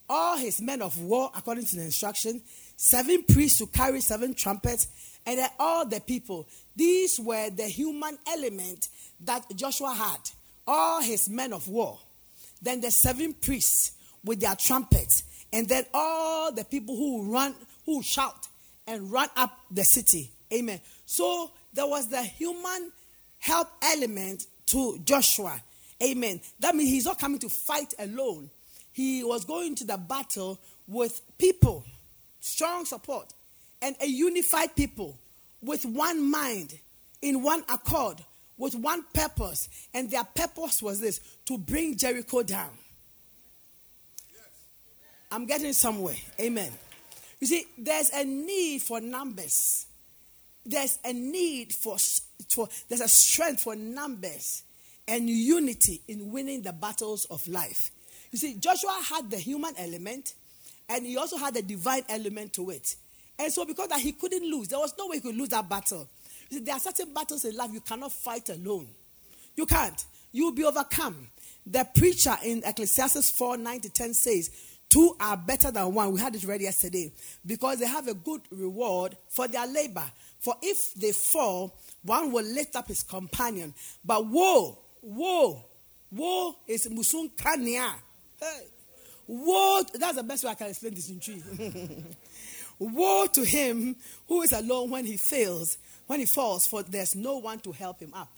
all 0.10 0.38
his 0.38 0.60
men 0.60 0.82
of 0.82 1.00
war, 1.02 1.32
according 1.36 1.66
to 1.66 1.76
the 1.76 1.84
instruction, 1.84 2.42
seven 2.76 3.24
priests 3.24 3.60
to 3.60 3.68
carry 3.68 4.02
seven 4.02 4.34
trumpets, 4.34 4.88
and 5.26 5.40
all 5.60 5.86
the 5.86 6.02
people. 6.02 6.48
These 6.76 7.20
were 7.20 7.50
the 7.52 7.68
human 7.68 8.18
element 8.28 8.90
that 9.22 9.46
Joshua 9.56 9.94
had, 9.94 10.32
all 10.66 11.02
his 11.02 11.30
men 11.30 11.54
of 11.54 11.68
war. 11.68 12.00
Then 12.62 12.82
the 12.82 12.92
seven 12.92 13.34
priests 13.34 13.92
with 14.24 14.40
their 14.40 14.56
trumpets, 14.56 15.24
and 15.52 15.68
then 15.68 15.86
all 15.94 16.52
the 16.52 16.64
people 16.64 16.96
who 16.96 17.32
run, 17.32 17.56
who 17.86 18.04
shout 18.04 18.48
and 18.88 19.12
run 19.12 19.30
up 19.36 19.58
the 19.72 19.84
city. 19.84 20.32
Amen. 20.54 20.80
So 21.06 21.52
there 21.74 21.88
was 21.88 22.08
the 22.08 22.22
human 22.22 22.92
help 23.40 23.70
element 23.84 24.46
to 24.68 25.00
Joshua. 25.04 25.62
Amen. 26.02 26.40
That 26.60 26.76
means 26.76 26.90
he's 26.90 27.06
not 27.06 27.20
coming 27.20 27.40
to 27.40 27.50
fight 27.50 27.94
alone. 28.00 28.50
He 28.92 29.24
was 29.24 29.46
going 29.46 29.76
to 29.76 29.86
the 29.86 29.98
battle 29.98 30.60
with 30.88 31.22
people, 31.38 31.86
strong 32.40 32.86
support, 32.86 33.32
and 33.82 33.96
a 34.02 34.08
unified 34.08 34.76
people 34.76 35.18
with 35.62 35.86
one 35.86 36.30
mind, 36.30 36.78
in 37.22 37.44
one 37.44 37.64
accord, 37.70 38.24
with 38.58 38.76
one 38.76 39.04
purpose. 39.14 39.70
And 39.94 40.10
their 40.10 40.24
purpose 40.24 40.82
was 40.82 41.00
this 41.00 41.20
to 41.46 41.58
bring 41.58 41.96
Jericho 41.96 42.44
down. 42.44 42.72
I'm 45.32 45.46
getting 45.46 45.74
somewhere. 45.74 46.16
Amen. 46.40 46.72
You 47.40 47.48
see, 47.48 47.66
there's 47.78 48.10
a 48.12 48.24
need 48.24 48.82
for 48.82 49.00
numbers. 49.00 49.86
There's 50.66 51.00
a 51.06 51.14
need 51.14 51.74
for, 51.74 51.98
for 52.50 52.68
there's 52.88 53.02
a 53.02 53.08
strength 53.08 53.62
for 53.62 53.76
numbers 53.76 54.64
and 55.08 55.30
unity 55.30 56.02
in 56.08 56.32
winning 56.32 56.62
the 56.62 56.74
battles 56.74 57.26
of 57.26 57.48
life. 57.48 57.92
You 58.32 58.38
see, 58.38 58.56
Joshua 58.56 59.00
had 59.08 59.32
the 59.32 59.38
human 59.38 59.74
element 59.78 60.34
and 60.88 61.06
he 61.06 61.18
also 61.18 61.38
had 61.38 61.54
the 61.54 61.62
divine 61.62 62.04
element 62.10 62.54
to 62.54 62.70
it. 62.72 62.96
And 63.38 63.52
so, 63.54 63.64
because 63.66 63.88
that 63.88 64.00
he 64.00 64.12
couldn't 64.12 64.44
lose, 64.44 64.68
there 64.68 64.80
was 64.80 64.94
no 64.98 65.08
way 65.08 65.16
he 65.18 65.22
could 65.22 65.38
lose 65.38 65.50
that 65.50 65.70
battle. 65.70 66.10
You 66.50 66.58
see, 66.58 66.64
there 66.64 66.76
are 66.76 66.80
certain 66.80 67.14
battles 67.14 67.46
in 67.46 67.56
life 67.56 67.72
you 67.72 67.80
cannot 67.80 68.12
fight 68.12 68.50
alone. 68.50 68.88
You 69.56 69.66
can't. 69.66 70.04
You'll 70.32 70.52
be 70.52 70.66
overcome. 70.66 71.30
The 71.66 71.88
preacher 71.96 72.36
in 72.44 72.64
Ecclesiastes 72.66 73.30
4 73.32 73.58
9 73.58 73.80
to 73.82 73.90
10 73.90 74.14
says, 74.14 74.50
Two 74.90 75.16
are 75.20 75.38
better 75.38 75.70
than 75.70 75.94
one. 75.94 76.12
We 76.12 76.20
had 76.20 76.36
it 76.36 76.44
read 76.44 76.62
yesterday. 76.62 77.12
Because 77.46 77.80
they 77.80 77.86
have 77.86 78.08
a 78.08 78.16
good 78.16 78.42
reward 78.50 79.16
for 79.30 79.48
their 79.48 79.68
labor. 79.68 80.04
For 80.40 80.56
if 80.64 80.96
they 80.96 81.12
fall, 81.12 81.78
one 82.02 82.32
will 82.32 82.46
lift 82.46 82.76
up 82.76 82.88
his 82.88 83.04
companion. 83.04 83.74
But 84.04 84.26
woe, 84.26 84.80
woe, 85.04 85.64
woe 86.12 86.56
is 86.68 86.88
musun 86.88 87.32
kania. 87.36 87.94
Hey. 88.40 88.62
Woe, 89.28 89.84
that's 89.94 90.16
the 90.16 90.24
best 90.24 90.44
way 90.44 90.50
I 90.50 90.56
can 90.56 90.70
explain 90.70 90.96
this 90.96 91.10
in 91.10 91.20
Twi. 91.20 92.04
woe 92.80 93.28
to 93.28 93.46
him 93.46 93.96
who 94.28 94.42
is 94.42 94.54
alone 94.54 94.90
when 94.90 95.06
he 95.06 95.18
fails, 95.18 95.78
when 96.08 96.20
he 96.20 96.26
falls, 96.26 96.66
for 96.66 96.82
there's 96.82 97.16
no 97.16 97.38
one 97.38 97.60
to 97.60 97.72
help 97.72 98.00
him 98.00 98.12
up. 98.16 98.32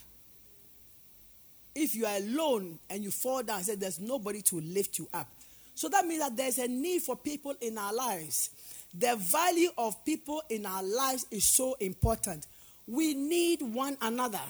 If 1.74 1.96
you 1.96 2.04
are 2.04 2.16
alone 2.16 2.78
and 2.90 3.02
you 3.02 3.10
fall 3.10 3.42
down, 3.42 3.60
I 3.60 3.62
said 3.62 3.80
there's 3.80 3.98
nobody 3.98 4.42
to 4.42 4.60
lift 4.60 4.98
you 4.98 5.08
up. 5.14 5.30
So 5.74 5.88
that 5.88 6.06
means 6.06 6.20
that 6.20 6.36
there's 6.36 6.58
a 6.58 6.68
need 6.68 7.02
for 7.02 7.16
people 7.16 7.54
in 7.60 7.78
our 7.78 7.92
lives. 7.92 8.50
The 8.94 9.16
value 9.16 9.70
of 9.78 10.04
people 10.04 10.42
in 10.50 10.66
our 10.66 10.82
lives 10.82 11.26
is 11.30 11.44
so 11.44 11.74
important. 11.80 12.46
We 12.86 13.14
need 13.14 13.62
one 13.62 13.96
another. 14.02 14.40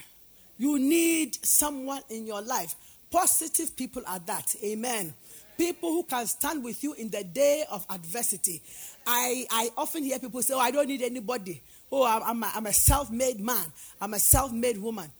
You 0.58 0.78
need 0.78 1.44
someone 1.44 2.02
in 2.10 2.26
your 2.26 2.42
life. 2.42 2.74
Positive 3.10 3.76
people 3.76 4.02
are 4.06 4.18
that. 4.20 4.54
Amen. 4.64 5.14
People 5.56 5.90
who 5.90 6.02
can 6.02 6.26
stand 6.26 6.64
with 6.64 6.82
you 6.82 6.94
in 6.94 7.10
the 7.10 7.22
day 7.22 7.64
of 7.70 7.86
adversity. 7.90 8.62
I, 9.06 9.46
I 9.50 9.70
often 9.76 10.02
hear 10.02 10.18
people 10.18 10.42
say, 10.42 10.54
Oh, 10.54 10.58
I 10.58 10.70
don't 10.70 10.88
need 10.88 11.02
anybody. 11.02 11.62
Oh, 11.90 12.06
I'm, 12.06 12.42
I'm 12.42 12.66
a, 12.66 12.72
self 12.72 13.10
made 13.10 13.38
man. 13.38 13.64
I'm 14.00 14.14
a 14.14 14.18
self 14.18 14.50
made 14.50 14.78
woman. 14.78 15.10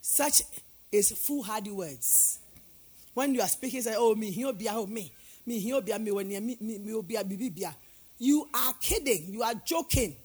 Such 0.00 0.42
is 0.90 1.12
foolhardy 1.12 1.70
words. 1.70 2.38
When 3.14 3.34
you 3.34 3.42
are 3.42 3.48
speaking, 3.48 3.82
say, 3.82 3.94
Oh, 3.96 4.14
me, 4.14 4.30
he'll 4.30 4.52
be, 4.52 4.68
oh, 4.70 4.86
me. 4.86 5.12
You 8.18 8.48
are 8.54 8.72
kidding. 8.80 9.32
You 9.32 9.42
are 9.42 9.54
joking. 9.64 10.16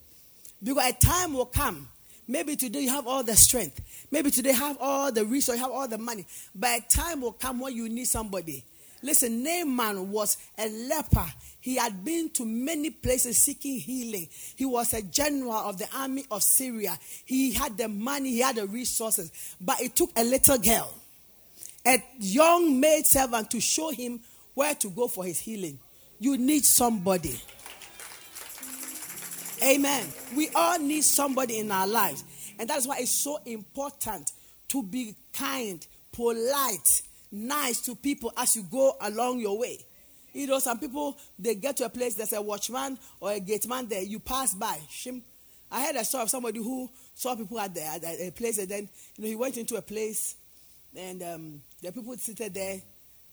Because 0.62 0.90
a 0.90 0.92
time 0.94 1.34
will 1.34 1.46
come. 1.46 1.88
Maybe 2.26 2.56
today 2.56 2.80
you 2.80 2.90
have 2.90 3.06
all 3.06 3.22
the 3.22 3.36
strength. 3.36 3.80
Maybe 4.10 4.30
today 4.30 4.50
you 4.50 4.56
have 4.56 4.78
all 4.80 5.12
the 5.12 5.24
resources, 5.24 5.60
have 5.60 5.70
all 5.70 5.86
the 5.86 5.98
money. 5.98 6.26
But 6.54 6.78
a 6.78 6.82
time 6.88 7.20
will 7.20 7.32
come 7.32 7.60
when 7.60 7.76
you 7.76 7.88
need 7.88 8.06
somebody. 8.06 8.64
Listen, 9.02 9.42
Naaman 9.42 10.10
was 10.10 10.38
a 10.56 10.66
leper. 10.66 11.26
He 11.60 11.76
had 11.76 12.02
been 12.02 12.30
to 12.30 12.46
many 12.46 12.88
places 12.88 13.36
seeking 13.36 13.78
healing. 13.78 14.28
He 14.56 14.64
was 14.64 14.94
a 14.94 15.02
general 15.02 15.52
of 15.52 15.76
the 15.76 15.86
army 15.94 16.24
of 16.30 16.42
Syria. 16.42 16.98
He 17.26 17.52
had 17.52 17.76
the 17.76 17.88
money, 17.88 18.30
he 18.30 18.40
had 18.40 18.56
the 18.56 18.66
resources. 18.66 19.30
But 19.60 19.82
it 19.82 19.94
took 19.94 20.10
a 20.16 20.24
little 20.24 20.56
girl, 20.56 20.94
a 21.86 22.02
young 22.18 22.80
maid 22.80 23.04
servant, 23.04 23.50
to 23.50 23.60
show 23.60 23.90
him 23.90 24.20
where 24.54 24.74
to 24.76 24.90
go 24.90 25.08
for 25.08 25.24
his 25.24 25.38
healing. 25.38 25.78
You 26.18 26.38
need 26.38 26.64
somebody. 26.64 27.40
Amen. 29.62 30.06
We 30.36 30.48
all 30.54 30.78
need 30.78 31.04
somebody 31.04 31.58
in 31.58 31.70
our 31.70 31.86
lives. 31.86 32.24
And 32.58 32.68
that's 32.68 32.86
why 32.86 32.98
it's 32.98 33.10
so 33.10 33.38
important 33.44 34.32
to 34.68 34.82
be 34.82 35.14
kind, 35.32 35.84
polite, 36.12 37.02
nice 37.30 37.80
to 37.82 37.94
people 37.94 38.32
as 38.36 38.56
you 38.56 38.62
go 38.70 38.96
along 39.00 39.40
your 39.40 39.58
way. 39.58 39.78
You 40.32 40.48
know, 40.48 40.58
some 40.58 40.78
people, 40.78 41.16
they 41.38 41.54
get 41.54 41.76
to 41.78 41.84
a 41.84 41.88
place, 41.88 42.14
there's 42.14 42.32
a 42.32 42.42
watchman 42.42 42.98
or 43.20 43.32
a 43.32 43.40
gateman 43.40 43.88
there, 43.88 44.02
you 44.02 44.18
pass 44.18 44.54
by. 44.54 44.78
Shim. 44.90 45.22
I 45.70 45.86
heard 45.86 45.96
a 45.96 46.04
story 46.04 46.24
of 46.24 46.30
somebody 46.30 46.58
who 46.58 46.90
saw 47.14 47.34
people 47.36 47.58
at, 47.58 47.74
the, 47.74 47.84
at 47.84 48.04
a 48.04 48.30
place, 48.30 48.58
and 48.58 48.68
then, 48.68 48.88
you 49.16 49.24
know, 49.24 49.28
he 49.28 49.36
went 49.36 49.56
into 49.56 49.76
a 49.76 49.82
place, 49.82 50.34
and 50.96 51.22
um, 51.22 51.62
the 51.82 51.92
people 51.92 52.16
seated 52.16 52.54
there, 52.54 52.80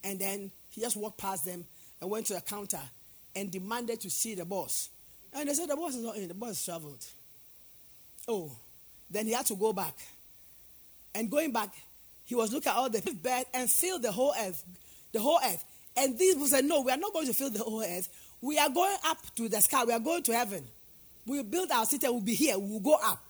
and 0.03 0.19
then 0.19 0.51
he 0.71 0.81
just 0.81 0.97
walked 0.97 1.17
past 1.17 1.45
them 1.45 1.63
and 1.99 2.09
went 2.09 2.25
to 2.27 2.33
the 2.33 2.41
counter 2.41 2.79
and 3.35 3.51
demanded 3.51 4.01
to 4.01 4.09
see 4.09 4.35
the 4.35 4.45
boss. 4.45 4.89
And 5.33 5.47
they 5.47 5.53
said, 5.53 5.69
The 5.69 5.75
boss 5.75 5.95
is 5.95 6.03
not 6.03 6.15
in, 6.17 6.27
the 6.27 6.33
boss 6.33 6.65
traveled. 6.65 7.05
Oh, 8.27 8.51
then 9.09 9.25
he 9.25 9.33
had 9.33 9.45
to 9.47 9.55
go 9.55 9.73
back. 9.73 9.93
And 11.13 11.29
going 11.29 11.51
back, 11.51 11.69
he 12.25 12.35
was 12.35 12.53
looking 12.53 12.71
at 12.71 12.77
all 12.77 12.89
the 12.89 13.01
bed 13.23 13.45
and 13.53 13.69
fill 13.69 13.99
the 13.99 14.11
whole 14.11 14.33
earth. 14.39 14.63
The 15.11 15.19
whole 15.19 15.39
earth. 15.43 15.63
And 15.95 16.17
these 16.17 16.33
people 16.33 16.47
said, 16.47 16.65
No, 16.65 16.81
we 16.81 16.91
are 16.91 16.97
not 16.97 17.13
going 17.13 17.27
to 17.27 17.33
fill 17.33 17.49
the 17.49 17.59
whole 17.59 17.81
earth. 17.83 18.09
We 18.41 18.57
are 18.57 18.69
going 18.69 18.97
up 19.05 19.17
to 19.35 19.49
the 19.49 19.61
sky. 19.61 19.83
We 19.83 19.93
are 19.93 19.99
going 19.99 20.23
to 20.23 20.33
heaven. 20.33 20.63
We 21.27 21.37
will 21.37 21.43
build 21.43 21.69
our 21.71 21.85
city. 21.85 22.07
We'll 22.07 22.21
be 22.21 22.33
here. 22.33 22.57
We 22.57 22.71
will 22.71 22.79
go 22.79 22.97
up. 23.03 23.23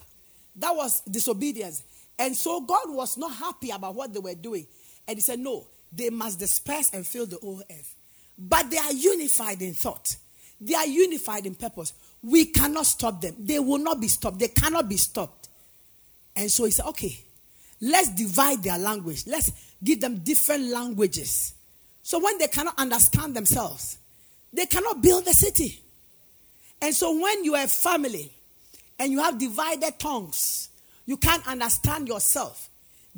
That 0.56 0.76
was 0.76 1.02
disobedience. 1.02 1.84
And 2.18 2.36
so 2.36 2.62
God 2.62 2.84
was 2.88 3.18
not 3.18 3.36
happy 3.36 3.72
about 3.72 3.96
what 3.96 4.14
they 4.14 4.20
were 4.20 4.36
doing. 4.36 4.68
And 5.08 5.18
he 5.18 5.22
said, 5.22 5.40
No, 5.40 5.66
they 5.92 6.10
must 6.10 6.40
disperse 6.40 6.92
and 6.94 7.06
fill 7.06 7.26
the 7.26 7.38
whole 7.38 7.62
earth. 7.70 7.96
But 8.38 8.70
they 8.70 8.78
are 8.78 8.94
unified 8.94 9.62
in 9.62 9.74
thought, 9.74 10.16
they 10.60 10.74
are 10.74 10.88
unified 10.88 11.46
in 11.46 11.56
purpose. 11.56 11.94
We 12.24 12.46
cannot 12.46 12.86
stop 12.86 13.20
them. 13.20 13.36
They 13.40 13.58
will 13.60 13.80
not 13.80 14.00
be 14.00 14.08
stopped. 14.08 14.38
They 14.38 14.50
cannot 14.50 14.88
be 14.88 14.98
stopped. 14.98 15.50
And 16.36 16.52
so 16.52 16.66
he 16.66 16.72
said, 16.72 16.86
okay, 16.86 17.18
let's 17.82 18.10
divide 18.10 18.62
their 18.62 18.78
language. 18.78 19.24
Let's 19.26 19.52
give 19.84 20.02
them 20.02 20.20
different 20.20 20.66
languages. 20.66 21.56
So 22.04 22.20
when 22.20 22.38
they 22.38 22.48
cannot 22.48 22.78
understand 22.78 23.36
themselves, 23.36 23.98
they 24.54 24.68
cannot 24.68 25.02
build 25.02 25.26
the 25.26 25.34
city. 25.34 25.82
And 26.82 26.96
so 26.96 27.20
when 27.20 27.44
you 27.44 27.56
a 27.56 27.68
family 27.68 28.32
and 29.00 29.12
you 29.12 29.20
have 29.20 29.40
divided 29.40 29.98
tongues, 29.98 30.70
you 31.06 31.18
can't 31.18 31.46
understand 31.48 32.08
yourself 32.08 32.70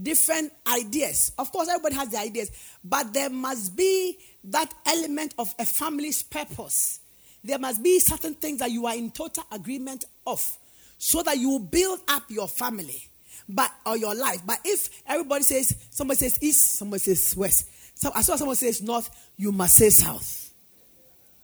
different 0.02 0.52
ideas. 0.68 1.32
Of 1.38 1.52
course, 1.52 1.70
everybody 1.70 1.96
has 1.96 2.10
their 2.10 2.22
ideas, 2.22 2.52
but 2.84 3.14
there 3.14 3.30
must 3.30 3.76
be 3.76 4.18
that 4.46 4.74
element 4.86 5.34
of 5.38 5.54
a 5.60 5.66
family's 5.66 6.24
purpose. 6.24 7.00
There 7.44 7.60
must 7.60 7.84
be 7.84 8.00
certain 8.00 8.36
things 8.36 8.60
that 8.60 8.72
you 8.72 8.86
are 8.86 8.96
in 8.96 9.12
total 9.12 9.44
agreement 9.52 10.06
of 10.26 10.58
so 10.98 11.22
that 11.24 11.38
you 11.38 11.60
build 11.60 12.00
up 12.08 12.24
your 12.30 12.48
family 12.48 13.10
but 13.48 13.72
or 13.86 13.98
your 13.98 14.16
life. 14.16 14.42
But 14.46 14.60
if 14.64 14.90
everybody 15.06 15.44
says 15.44 15.76
somebody 15.90 16.18
says 16.18 16.40
east, 16.42 16.76
somebody 16.76 17.00
says 17.00 17.36
west. 17.36 17.70
So 17.96 18.12
as 18.16 18.26
soon 18.26 18.34
as 18.34 18.40
someone 18.40 18.56
says 18.56 18.82
north, 18.82 19.10
you 19.38 19.52
must 19.52 19.76
say 19.76 19.90
south. 19.90 20.52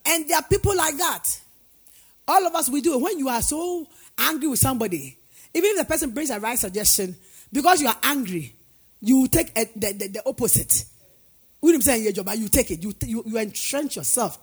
And 0.05 0.27
there 0.27 0.37
are 0.37 0.43
people 0.43 0.75
like 0.75 0.97
that. 0.97 1.41
All 2.27 2.45
of 2.45 2.55
us 2.55 2.69
we 2.69 2.81
do. 2.81 2.97
When 2.97 3.19
you 3.19 3.29
are 3.29 3.41
so 3.41 3.87
angry 4.17 4.47
with 4.47 4.59
somebody, 4.59 5.17
even 5.53 5.71
if 5.71 5.77
the 5.77 5.85
person 5.85 6.11
brings 6.11 6.29
a 6.29 6.39
right 6.39 6.57
suggestion, 6.57 7.15
because 7.51 7.81
you 7.81 7.87
are 7.87 7.97
angry, 8.03 8.53
you 9.01 9.27
take 9.27 9.57
a, 9.57 9.65
the, 9.75 9.93
the, 9.93 10.07
the 10.07 10.23
opposite. 10.25 10.85
You 11.61 11.81
say 11.81 12.01
your 12.01 12.11
job, 12.11 12.29
you 12.35 12.47
take 12.47 12.71
it. 12.71 12.81
You, 12.81 12.93
you, 13.05 13.23
you 13.25 13.37
entrench 13.37 13.95
yourself 13.95 14.39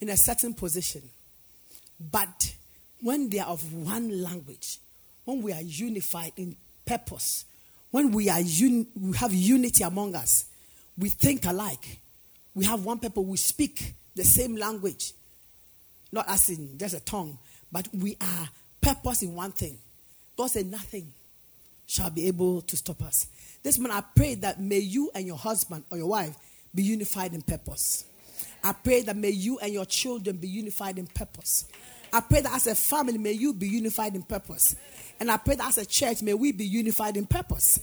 in 0.00 0.08
a 0.08 0.16
certain 0.16 0.54
position. 0.54 1.02
But 1.98 2.54
when 3.00 3.28
they 3.30 3.38
are 3.38 3.48
of 3.48 3.72
one 3.72 4.22
language, 4.22 4.78
when 5.24 5.42
we 5.42 5.52
are 5.52 5.62
unified 5.62 6.32
in 6.36 6.56
purpose, 6.84 7.44
when 7.90 8.10
we 8.10 8.28
are 8.28 8.38
un, 8.38 8.86
we 9.00 9.16
have 9.16 9.32
unity 9.32 9.84
among 9.84 10.14
us, 10.14 10.46
we 10.98 11.08
think 11.08 11.44
alike. 11.46 12.00
We 12.54 12.64
have 12.64 12.84
one 12.84 12.98
people, 12.98 13.24
we 13.24 13.36
speak 13.36 13.94
the 14.14 14.24
same 14.24 14.56
language. 14.56 15.12
Not 16.12 16.28
as 16.28 16.48
in 16.48 16.78
just 16.78 16.94
a 16.94 17.00
tongue, 17.00 17.38
but 17.70 17.88
we 17.92 18.16
are 18.20 18.48
purpose 18.80 19.22
in 19.22 19.34
one 19.34 19.52
thing. 19.52 19.78
God 20.36 20.48
said 20.48 20.66
nothing 20.66 21.12
shall 21.86 22.10
be 22.10 22.26
able 22.26 22.60
to 22.62 22.76
stop 22.76 23.02
us. 23.02 23.26
This 23.62 23.78
morning, 23.78 23.96
I 23.96 24.04
pray 24.14 24.34
that 24.36 24.60
may 24.60 24.78
you 24.78 25.10
and 25.14 25.26
your 25.26 25.36
husband 25.36 25.84
or 25.90 25.98
your 25.98 26.08
wife 26.08 26.36
be 26.74 26.82
unified 26.82 27.32
in 27.32 27.42
purpose. 27.42 28.04
I 28.62 28.72
pray 28.72 29.02
that 29.02 29.16
may 29.16 29.30
you 29.30 29.58
and 29.58 29.72
your 29.72 29.86
children 29.86 30.36
be 30.36 30.48
unified 30.48 30.98
in 30.98 31.06
purpose. 31.06 31.66
I 32.12 32.20
pray 32.20 32.40
that 32.40 32.52
as 32.52 32.66
a 32.66 32.74
family, 32.74 33.18
may 33.18 33.32
you 33.32 33.52
be 33.52 33.68
unified 33.68 34.14
in 34.14 34.22
purpose. 34.22 34.76
And 35.18 35.30
I 35.30 35.36
pray 35.36 35.56
that 35.56 35.68
as 35.68 35.78
a 35.78 35.86
church, 35.86 36.22
may 36.22 36.34
we 36.34 36.52
be 36.52 36.64
unified 36.64 37.16
in 37.16 37.26
purpose. 37.26 37.80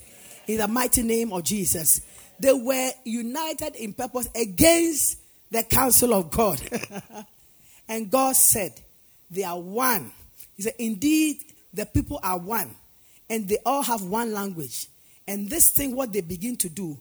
In 0.48 0.58
the 0.58 0.68
mighty 0.68 1.02
name 1.04 1.32
of 1.34 1.44
Jesus. 1.44 2.02
They 2.40 2.54
were 2.54 2.92
united 3.06 3.76
in 3.76 3.94
purpose 3.94 4.28
against 4.36 5.20
the 5.52 5.64
counsel 5.64 6.14
of 6.14 6.32
God. 6.32 6.62
and 7.88 8.10
God 8.10 8.36
said, 8.36 8.74
They 9.32 9.44
are 9.44 9.60
one. 9.60 10.12
He 10.58 10.64
said, 10.64 10.74
Indeed, 10.80 11.38
the 11.74 11.86
people 11.86 12.20
are 12.22 12.38
one. 12.38 12.76
And 13.34 13.50
they 13.50 13.58
all 13.66 13.82
have 13.82 14.04
one 14.04 14.32
language. 14.32 14.86
And 15.28 15.50
this 15.50 15.72
thing, 15.72 15.96
what 15.96 16.14
they 16.14 16.22
begin 16.22 16.56
to 16.58 16.70
do, 16.70 16.96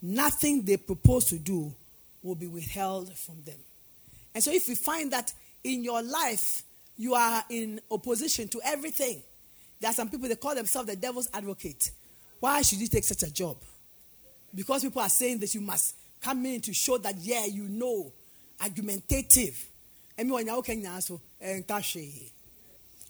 nothing 0.00 0.62
they 0.62 0.78
propose 0.78 1.26
to 1.26 1.36
do 1.36 1.74
will 2.22 2.36
be 2.36 2.46
withheld 2.46 3.12
from 3.12 3.42
them. 3.44 3.58
And 4.34 4.42
so, 4.42 4.50
if 4.50 4.66
you 4.66 4.76
find 4.76 5.12
that 5.12 5.30
in 5.62 5.84
your 5.84 6.02
life 6.02 6.62
you 6.96 7.12
are 7.12 7.44
in 7.50 7.82
opposition 7.90 8.48
to 8.48 8.62
everything, 8.64 9.22
there 9.78 9.90
are 9.90 9.92
some 9.94 10.08
people 10.08 10.26
they 10.26 10.36
call 10.36 10.54
themselves 10.54 10.88
the 10.88 10.96
devil's 10.96 11.28
advocate. 11.34 11.90
Why 12.40 12.62
should 12.62 12.80
you 12.80 12.88
take 12.88 13.04
such 13.04 13.22
a 13.22 13.30
job? 13.30 13.58
Because 14.54 14.84
people 14.84 15.02
are 15.02 15.10
saying 15.10 15.40
that 15.40 15.54
you 15.54 15.60
must 15.60 15.96
come 16.22 16.46
in 16.46 16.62
to 16.62 16.72
show 16.72 16.96
that, 16.96 17.16
yeah, 17.18 17.44
you 17.44 17.64
know, 17.64 18.10
argumentative. 18.58 19.66
Eh, 20.16 20.32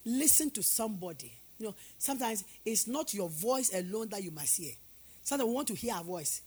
Listen 0.05 0.51
to 0.51 0.63
somebody. 0.65 1.33
You 1.59 1.67
know, 1.67 1.75
sometimes 1.99 2.45
it's 2.65 2.87
not 2.87 3.15
your 3.15 3.29
voice 3.29 3.73
alone 3.75 4.09
that 4.11 4.23
you 4.23 4.31
must 4.31 4.59
hear. 4.59 4.73
Sometimes 5.23 5.49
we 5.49 5.55
want 5.55 5.69
to 5.69 5.75
hear 5.75 5.95
our 5.95 6.05
voice. 6.05 6.43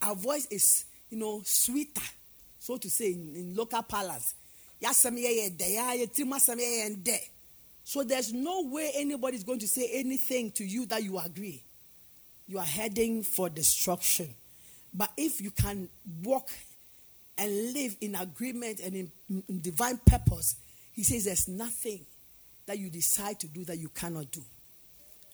Our 0.00 0.14
voice 0.14 0.46
is, 0.50 0.84
you 1.10 1.18
know, 1.18 1.42
sweeter, 1.44 2.02
so 2.58 2.76
to 2.76 2.90
say, 2.90 3.12
in, 3.12 3.34
in 3.34 3.54
local 3.54 3.82
parlance. 3.82 4.34
So 7.84 8.04
there's 8.04 8.32
no 8.32 8.62
way 8.62 8.90
anybody 8.94 9.36
is 9.36 9.44
going 9.44 9.60
to 9.60 9.68
say 9.68 9.90
anything 9.92 10.50
to 10.52 10.64
you 10.64 10.86
that 10.86 11.04
you 11.04 11.18
agree. 11.18 11.62
You 12.48 12.58
are 12.58 12.64
heading 12.64 13.22
for 13.22 13.48
destruction. 13.48 14.34
But 14.92 15.10
if 15.16 15.40
you 15.40 15.52
can 15.52 15.88
walk 16.22 16.50
and 17.38 17.72
live 17.72 17.96
in 18.00 18.14
agreement 18.16 18.80
and 18.80 18.94
in, 18.94 19.12
in 19.48 19.60
divine 19.60 19.98
purpose, 20.04 20.56
he 20.92 21.02
says 21.04 21.24
there's 21.24 21.48
nothing 21.48 22.04
that 22.72 22.78
you 22.78 22.88
decide 22.88 23.38
to 23.38 23.46
do 23.46 23.64
that 23.66 23.76
you 23.76 23.90
cannot 23.90 24.30
do. 24.30 24.40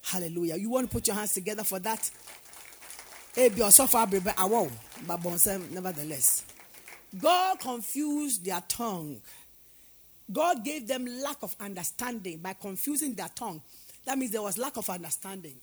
Hallelujah. 0.03 0.57
You 0.57 0.71
want 0.71 0.91
to 0.91 0.93
put 0.93 1.07
your 1.07 1.15
hands 1.15 1.35
together 1.35 1.63
for 1.63 1.79
that? 1.79 2.11
Nevertheless, 5.71 6.45
God 7.17 7.61
confused 7.61 8.45
their 8.45 8.61
tongue. 8.67 9.21
God 10.33 10.65
gave 10.65 10.89
them 10.89 11.07
lack 11.07 11.37
of 11.43 11.55
understanding 11.61 12.39
by 12.39 12.55
confusing 12.55 13.15
their 13.15 13.31
tongue. 13.33 13.63
That 14.05 14.19
means 14.19 14.33
there 14.33 14.43
was 14.43 14.59
lack 14.59 14.77
of 14.77 14.91
understanding. 14.91 15.55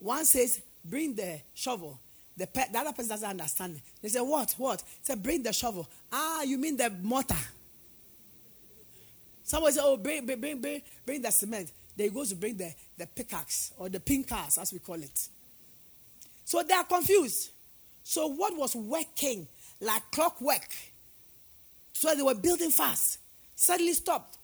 One 0.00 0.24
says, 0.24 0.60
Bring 0.84 1.14
the 1.14 1.38
shovel. 1.54 2.00
The, 2.36 2.48
pe- 2.48 2.72
the 2.72 2.80
other 2.80 2.92
person 2.92 3.10
doesn't 3.10 3.30
understand. 3.30 3.80
They 4.02 4.08
say, 4.08 4.20
What? 4.20 4.56
What? 4.58 4.82
They 5.06 5.14
Say, 5.14 5.20
Bring 5.20 5.44
the 5.44 5.52
shovel. 5.52 5.86
Ah, 6.10 6.42
you 6.42 6.58
mean 6.58 6.76
the 6.76 6.90
mortar. 6.90 7.36
Somebody 9.44 9.74
say, 9.74 9.80
Oh, 9.82 9.96
bring, 9.96 10.24
bring, 10.26 10.40
bring, 10.40 10.60
bring, 10.60 10.82
bring 11.04 11.22
the 11.22 11.30
cement. 11.30 11.70
They 11.96 12.08
go 12.08 12.24
to 12.24 12.34
bring 12.34 12.56
the, 12.56 12.72
the 12.96 13.06
pickaxe 13.06 13.72
or 13.78 13.88
the 13.88 14.00
pincers, 14.00 14.58
as 14.58 14.72
we 14.72 14.78
call 14.78 15.02
it. 15.02 15.28
So 16.44 16.62
they 16.62 16.74
are 16.74 16.84
confused. 16.84 17.50
So 18.02 18.26
what 18.28 18.56
was 18.56 18.74
working 18.74 19.46
like 19.80 20.02
clockwork? 20.10 20.68
So 21.92 22.14
they 22.14 22.22
were 22.22 22.34
building 22.34 22.70
fast. 22.70 23.18
Suddenly 23.54 23.92
stopped. 23.92 24.38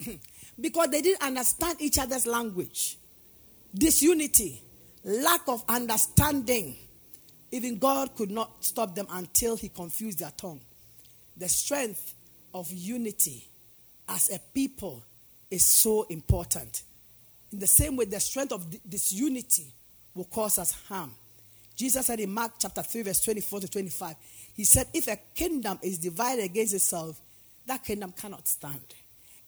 because 0.60 0.88
they 0.88 1.02
didn't 1.02 1.22
understand 1.22 1.76
each 1.80 1.98
other's 1.98 2.26
language. 2.26 2.96
Disunity, 3.74 4.62
lack 5.04 5.42
of 5.48 5.64
understanding. 5.68 6.76
Even 7.52 7.78
God 7.78 8.14
could 8.16 8.30
not 8.30 8.64
stop 8.64 8.94
them 8.94 9.06
until 9.10 9.56
He 9.56 9.68
confused 9.68 10.18
their 10.20 10.32
tongue. 10.36 10.60
The 11.36 11.48
strength 11.48 12.14
of 12.52 12.70
unity 12.70 13.49
as 14.10 14.30
a 14.30 14.38
people 14.52 15.02
is 15.50 15.64
so 15.64 16.02
important. 16.10 16.82
In 17.52 17.58
the 17.58 17.66
same 17.66 17.96
way, 17.96 18.04
the 18.04 18.20
strength 18.20 18.52
of 18.52 18.66
this 18.88 19.12
unity 19.12 19.72
will 20.14 20.24
cause 20.24 20.58
us 20.58 20.72
harm. 20.88 21.12
Jesus 21.76 22.06
said 22.06 22.20
in 22.20 22.32
Mark 22.32 22.52
chapter 22.58 22.82
3, 22.82 23.02
verse 23.02 23.20
24 23.24 23.60
to 23.60 23.68
25, 23.68 24.14
He 24.54 24.64
said, 24.64 24.86
If 24.92 25.08
a 25.08 25.16
kingdom 25.34 25.78
is 25.82 25.98
divided 25.98 26.44
against 26.44 26.74
itself, 26.74 27.18
that 27.66 27.84
kingdom 27.84 28.12
cannot 28.16 28.46
stand. 28.46 28.94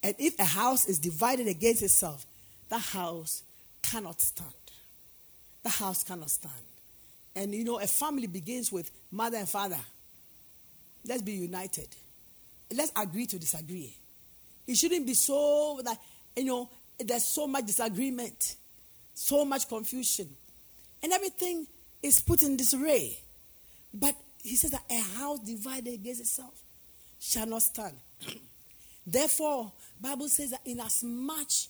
And 0.02 0.14
if 0.18 0.38
a 0.38 0.44
house 0.44 0.88
is 0.88 0.98
divided 0.98 1.46
against 1.46 1.82
itself, 1.82 2.24
that 2.68 2.80
house 2.80 3.42
cannot 3.82 4.20
stand. 4.20 4.50
The 5.62 5.68
house 5.68 6.02
cannot 6.02 6.30
stand. 6.30 6.54
And 7.36 7.54
you 7.54 7.64
know, 7.64 7.78
a 7.78 7.86
family 7.86 8.26
begins 8.26 8.72
with 8.72 8.90
mother 9.10 9.36
and 9.36 9.48
father. 9.48 9.78
Let's 11.06 11.22
be 11.22 11.32
united. 11.32 11.88
Let's 12.74 12.92
agree 12.96 13.26
to 13.26 13.38
disagree. 13.38 13.94
It 14.72 14.78
shouldn't 14.78 15.06
be 15.06 15.12
so 15.12 15.82
that, 15.84 15.98
you 16.34 16.44
know, 16.44 16.70
there's 16.98 17.26
so 17.26 17.46
much 17.46 17.66
disagreement, 17.66 18.56
so 19.12 19.44
much 19.44 19.68
confusion, 19.68 20.34
and 21.02 21.12
everything 21.12 21.66
is 22.02 22.20
put 22.20 22.42
in 22.42 22.56
disarray. 22.56 23.18
But 23.92 24.14
he 24.42 24.56
says 24.56 24.70
that 24.70 24.82
a 24.90 24.98
house 25.18 25.40
divided 25.40 25.92
against 25.92 26.22
itself 26.22 26.54
shall 27.20 27.44
not 27.44 27.60
stand. 27.60 27.98
Therefore, 29.06 29.72
Bible 30.00 30.28
says 30.28 30.52
that 30.52 30.62
in 30.64 30.80
as 30.80 31.04
much 31.04 31.68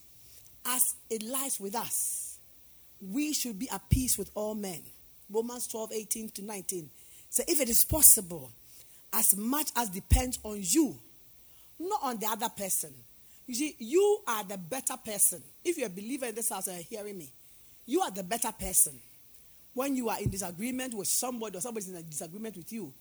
as 0.65 0.95
it 1.11 1.25
lies 1.25 1.59
with 1.59 1.75
us, 1.75 2.39
we 3.01 3.33
should 3.33 3.59
be 3.59 3.69
at 3.69 3.89
peace 3.91 4.17
with 4.17 4.31
all 4.37 4.55
men. 4.55 4.81
Romans 5.29 5.67
12, 5.67 5.93
18 5.93 6.29
to 6.31 6.43
19. 6.43 6.89
So 7.31 7.43
if 7.49 7.61
it 7.61 7.69
is 7.69 7.83
possible, 7.83 8.53
as 9.13 9.37
much 9.37 9.71
as 9.75 9.89
depends 9.89 10.39
on 10.45 10.59
you, 10.61 10.97
not 11.89 12.01
on 12.03 12.19
the 12.19 12.27
other 12.27 12.49
person. 12.49 12.93
You 13.47 13.55
see, 13.55 13.77
you 13.79 14.21
are 14.27 14.45
the 14.45 14.57
better 14.57 14.95
person. 14.97 15.43
If 15.65 15.79
you're 15.79 15.89
a 15.89 15.91
believer 15.91 16.27
in 16.27 16.35
this 16.35 16.49
house 16.49 16.69
and 16.69 16.83
hearing 16.85 17.19
me, 17.19 17.31
you 17.87 18.01
are 18.01 18.11
the 18.11 18.23
better 18.23 18.53
person. 18.53 18.99
When 19.75 19.97
you 19.97 20.09
are 20.09 20.21
in 20.21 20.29
disagreement 20.29 20.95
with 20.95 21.09
somebody 21.09 21.59
or 21.59 21.61
somebody's 21.61 21.89
in 21.89 21.97
a 21.97 22.03
disagreement 22.03 22.57
with 22.57 22.73
you, 22.73 22.93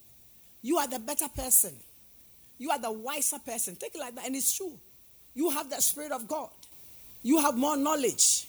you 0.61 0.77
are 0.77 0.87
the 0.87 0.99
better 0.99 1.27
person. 1.27 1.73
You 2.57 2.69
are 2.71 2.79
the 2.79 2.91
wiser 2.91 3.39
person. 3.39 3.75
Take 3.75 3.95
it 3.95 3.99
like 3.99 4.15
that. 4.15 4.25
And 4.25 4.35
it's 4.35 4.55
true. 4.55 4.73
You 5.33 5.49
have 5.49 5.69
the 5.69 5.81
Spirit 5.81 6.11
of 6.11 6.27
God. 6.27 6.49
You 7.23 7.39
have 7.39 7.57
more 7.57 7.77
knowledge. 7.77 8.47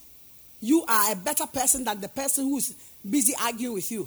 You 0.61 0.85
are 0.87 1.13
a 1.13 1.17
better 1.17 1.47
person 1.47 1.85
than 1.85 2.01
the 2.01 2.09
person 2.09 2.45
who's 2.45 2.75
busy 3.09 3.35
arguing 3.43 3.75
with 3.75 3.91
you. 3.91 4.07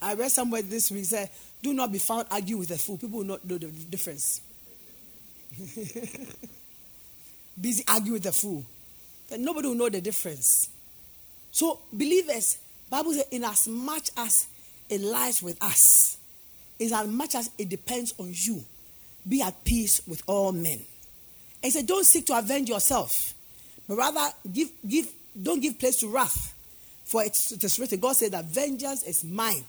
I 0.00 0.14
read 0.14 0.30
somewhere 0.30 0.62
this 0.62 0.90
week 0.90 1.04
said, 1.04 1.30
Do 1.62 1.74
not 1.74 1.92
be 1.92 1.98
found 1.98 2.26
arguing 2.30 2.60
with 2.60 2.70
a 2.70 2.78
fool. 2.78 2.96
People 2.96 3.18
will 3.18 3.26
not 3.26 3.44
know 3.44 3.58
the 3.58 3.66
difference. 3.66 4.40
busy 7.60 7.84
arguing 7.88 8.14
with 8.14 8.22
the 8.22 8.32
fool. 8.32 8.64
Then 9.28 9.44
nobody 9.44 9.68
will 9.68 9.74
know 9.74 9.88
the 9.88 10.00
difference. 10.00 10.68
So, 11.50 11.80
believers, 11.92 12.58
Bible 12.90 13.12
says, 13.12 13.26
in 13.30 13.44
as 13.44 13.68
much 13.68 14.10
as 14.16 14.46
it 14.88 15.00
lies 15.00 15.42
with 15.42 15.62
us, 15.62 16.18
in 16.78 16.92
as 16.92 17.06
much 17.06 17.34
as 17.34 17.50
it 17.58 17.68
depends 17.68 18.14
on 18.18 18.30
you, 18.32 18.62
be 19.28 19.42
at 19.42 19.64
peace 19.64 20.00
with 20.06 20.22
all 20.26 20.52
men. 20.52 20.80
And 21.62 21.72
said, 21.72 21.86
don't 21.86 22.04
seek 22.04 22.26
to 22.26 22.38
avenge 22.38 22.68
yourself, 22.68 23.34
but 23.88 23.96
rather 23.96 24.28
give, 24.50 24.70
give, 24.88 25.08
don't 25.40 25.60
give 25.60 25.78
place 25.78 25.96
to 26.00 26.08
wrath. 26.08 26.54
For 27.04 27.24
it's, 27.24 27.52
it's 27.52 27.78
written, 27.78 28.00
God 28.00 28.16
said 28.16 28.32
that 28.32 28.44
vengeance 28.44 29.02
is 29.02 29.24
mine, 29.24 29.64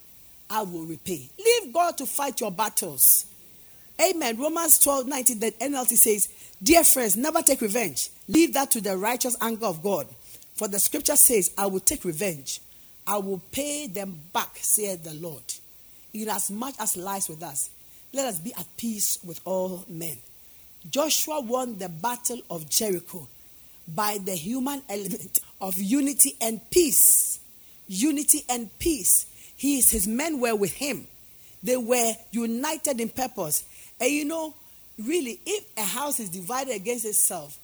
I 0.49 0.63
will 0.63 0.83
repay. 0.83 1.29
Leave 1.37 1.73
God 1.73 1.97
to 1.97 2.05
fight 2.05 2.39
your 2.41 2.51
battles. 2.51 3.25
Amen. 4.01 4.37
Romans 4.37 4.79
12, 4.79 5.07
19, 5.07 5.39
the 5.39 5.51
NLT 5.51 5.97
says, 5.97 6.29
Dear 6.63 6.83
friends, 6.83 7.17
never 7.17 7.41
take 7.41 7.61
revenge. 7.61 8.09
Leave 8.27 8.53
that 8.53 8.71
to 8.71 8.81
the 8.81 8.97
righteous 8.97 9.35
anger 9.41 9.65
of 9.65 9.83
God. 9.83 10.07
For 10.53 10.67
the 10.67 10.79
scripture 10.79 11.15
says, 11.15 11.51
I 11.57 11.67
will 11.67 11.79
take 11.79 12.05
revenge. 12.05 12.61
I 13.05 13.17
will 13.17 13.41
pay 13.51 13.87
them 13.87 14.19
back, 14.33 14.57
saith 14.61 15.03
the 15.03 15.13
Lord. 15.13 15.43
Inasmuch 16.13 16.35
as 16.39 16.49
much 16.51 16.75
as 16.79 16.97
lies 16.97 17.29
with 17.29 17.43
us, 17.43 17.69
let 18.13 18.25
us 18.25 18.39
be 18.39 18.53
at 18.53 18.65
peace 18.77 19.19
with 19.23 19.39
all 19.45 19.83
men. 19.87 20.17
Joshua 20.89 21.41
won 21.41 21.77
the 21.77 21.89
battle 21.89 22.41
of 22.49 22.69
Jericho 22.69 23.27
by 23.87 24.17
the 24.23 24.33
human 24.33 24.81
element 24.89 25.39
of 25.61 25.77
unity 25.77 26.35
and 26.41 26.61
peace. 26.69 27.39
Unity 27.87 28.43
and 28.49 28.69
peace. 28.79 29.25
He, 29.57 29.75
his 29.75 30.07
men 30.07 30.39
were 30.39 30.55
with 30.55 30.73
him. 30.73 31.07
They 31.61 31.77
were 31.77 32.13
united 32.31 33.01
in 33.01 33.09
purpose. 33.09 33.63
And 33.99 34.11
you 34.11 34.25
know, 34.25 34.53
really, 34.97 35.39
if 35.45 35.65
a 35.77 35.83
house 35.83 36.19
is 36.19 36.29
divided 36.29 36.75
against 36.75 37.05
itself, 37.05 37.57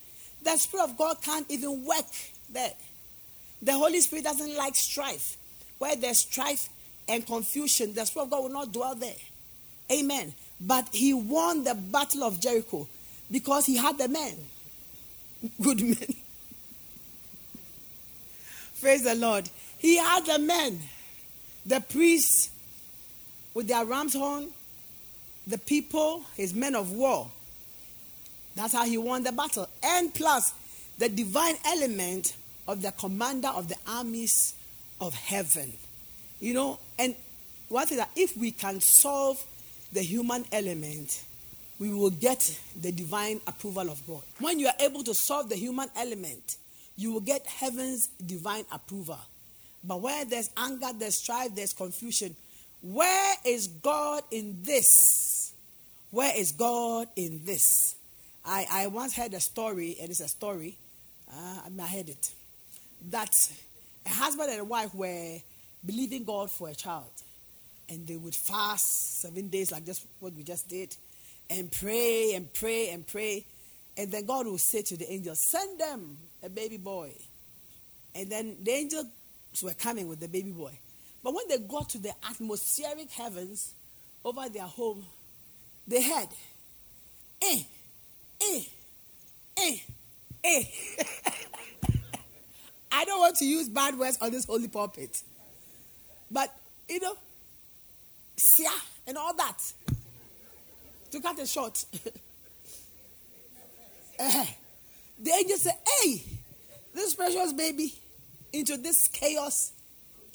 the 0.43 0.56
Spirit 0.58 0.89
of 0.89 0.98
God 0.98 1.21
can't 1.21 1.50
even 1.50 1.86
work 1.86 2.06
there. 2.52 2.74
The 3.62 3.74
Holy 3.74 4.00
Spirit 4.02 4.26
doesn't 4.26 4.56
like 4.56 4.76
strife. 4.76 5.38
Where 5.78 5.95
there's 5.95 6.19
strife 6.19 6.69
and 7.08 7.26
confusion, 7.26 7.93
the 7.93 8.06
Spirit 8.06 8.26
of 8.26 8.32
God 8.32 8.43
will 8.43 8.50
not 8.50 8.71
dwell 8.71 8.95
there. 8.95 9.15
Amen. 9.91 10.34
But 10.60 10.89
he 10.91 11.13
won 11.13 11.63
the 11.63 11.76
battle 11.76 12.24
of 12.24 12.39
Jericho 12.39 12.88
because 13.30 13.65
he 13.65 13.76
had 13.78 13.98
the 13.98 14.08
men. 14.08 14.36
good 15.62 15.82
men. 15.82 15.98
Praise 18.82 19.04
the 19.04 19.15
Lord. 19.15 19.50
He 19.78 19.98
had 19.98 20.26
the 20.26 20.39
men, 20.39 20.80
the 21.65 21.82
priests 21.82 22.50
with 23.54 23.67
their 23.67 23.86
ram's 23.86 24.13
horn, 24.13 24.50
the 25.47 25.58
people, 25.58 26.23
his 26.36 26.53
men 26.53 26.75
of 26.75 26.91
war. 26.91 27.29
That's 28.55 28.73
how 28.73 28.86
he 28.86 28.97
won 28.97 29.23
the 29.23 29.31
battle. 29.31 29.67
And 29.84 30.13
plus 30.13 30.53
the 30.97 31.10
divine 31.10 31.55
element 31.65 32.36
of 32.67 32.81
the 32.81 32.91
commander 32.91 33.49
of 33.49 33.67
the 33.67 33.75
armies 33.88 34.53
of 35.01 35.13
heaven. 35.13 35.73
You 36.39 36.53
know, 36.53 36.79
and 36.97 37.15
one 37.69 37.86
thing 37.88 37.97
that 37.97 38.10
if 38.15 38.38
we 38.38 38.51
can 38.51 38.79
solve 38.81 39.43
the 39.91 40.01
human 40.01 40.45
element, 40.51 41.23
we 41.79 41.93
will 41.93 42.10
get 42.10 42.58
the 42.81 42.91
divine 42.91 43.41
approval 43.47 43.89
of 43.89 44.05
God. 44.08 44.21
When 44.39 44.60
you 44.60 44.67
are 44.67 44.73
able 44.79 45.03
to 45.03 45.13
solve 45.13 45.49
the 45.49 45.55
human 45.55 45.89
element, 45.95 46.58
you 46.97 47.12
will 47.12 47.21
get 47.21 47.45
heaven's 47.45 48.08
divine 48.25 48.65
approval. 48.71 49.19
But 49.84 50.01
where 50.01 50.25
there's 50.25 50.49
anger, 50.58 50.88
there's 50.97 51.15
strife, 51.15 51.53
there's 51.53 51.73
confusion, 51.73 52.36
where 52.86 53.36
is 53.43 53.67
God 53.67 54.21
in 54.30 54.60
this? 54.62 55.54
Where 56.12 56.32
is 56.38 56.52
God 56.52 57.08
in 57.15 57.41
this? 57.43 57.95
I, 58.45 58.67
I 58.71 58.88
once 58.88 59.15
heard 59.15 59.34
a 59.34 59.39
story, 59.39 59.98
and 60.00 60.12
it's 60.12 60.19
a 60.19 60.28
story, 60.28 60.78
uh, 61.28 61.62
I, 61.65 61.69
mean, 61.69 61.80
I 61.80 61.88
heard 61.88 62.10
it, 62.10 62.32
that 63.10 63.52
a 64.06 64.10
husband 64.10 64.52
and 64.52 64.62
a 64.62 64.63
wife 64.63 64.93
were 64.93 65.38
believing 65.84 66.26
God 66.26 66.52
for 66.52 66.69
a 66.69 66.76
child. 66.76 67.10
And 67.89 68.06
they 68.06 68.17
would 68.17 68.36
fast 68.36 69.21
seven 69.21 69.48
days, 69.48 69.71
like 69.71 69.86
just 69.86 70.06
what 70.19 70.34
we 70.34 70.43
just 70.43 70.69
did, 70.69 70.95
and 71.50 71.71
pray 71.71 72.34
and 72.36 72.54
pray 72.54 72.89
and 72.89 73.06
pray. 73.06 73.45
And 73.98 74.12
then 74.12 74.28
God 74.28 74.45
will 74.45 74.60
say 74.60 74.84
to 74.84 74.98
the 74.98 75.12
angels, 75.12 75.39
Send 75.39 75.80
them 75.80 76.17
a 76.43 76.50
baby 76.50 76.78
boy. 76.78 77.13
And 78.13 78.30
then 78.30 78.58
the 78.62 78.71
angels 78.71 79.06
were 79.63 79.74
coming 79.74 80.08
with 80.08 80.19
the 80.19 80.28
baby 80.28 80.52
boy. 80.52 80.78
But 81.25 81.33
when 81.33 81.47
they 81.49 81.57
got 81.57 81.89
to 81.89 81.97
the 81.97 82.11
atmospheric 82.29 83.09
heavens 83.09 83.73
over 84.23 84.47
their 84.47 84.61
home, 84.61 85.03
they 85.88 86.03
heard, 86.03 86.27
eh, 87.41 87.61
eh, 88.43 88.61
eh, 89.57 89.77
eh. 90.43 90.63
I 92.91 93.05
don't 93.05 93.19
want 93.19 93.38
to 93.38 93.45
use 93.45 93.67
bad 93.69 93.97
words 93.97 94.19
on 94.21 94.33
this 94.33 94.45
holy 94.45 94.67
pulpit. 94.67 95.19
But, 96.29 96.55
you 96.88 96.99
know, 96.99 97.17
sia 98.38 98.69
and 99.07 99.17
all 99.17 99.33
that. 99.33 99.57
To 101.09 101.19
cut 101.21 101.39
it 101.39 101.47
short. 101.47 101.85
uh, 104.19 104.45
the 105.19 105.31
angel 105.31 105.57
said, 105.57 105.79
hey, 106.03 106.21
this 106.93 107.15
precious 107.15 107.51
baby 107.51 107.91
into 108.53 108.77
this 108.77 109.07
chaos, 109.07 109.71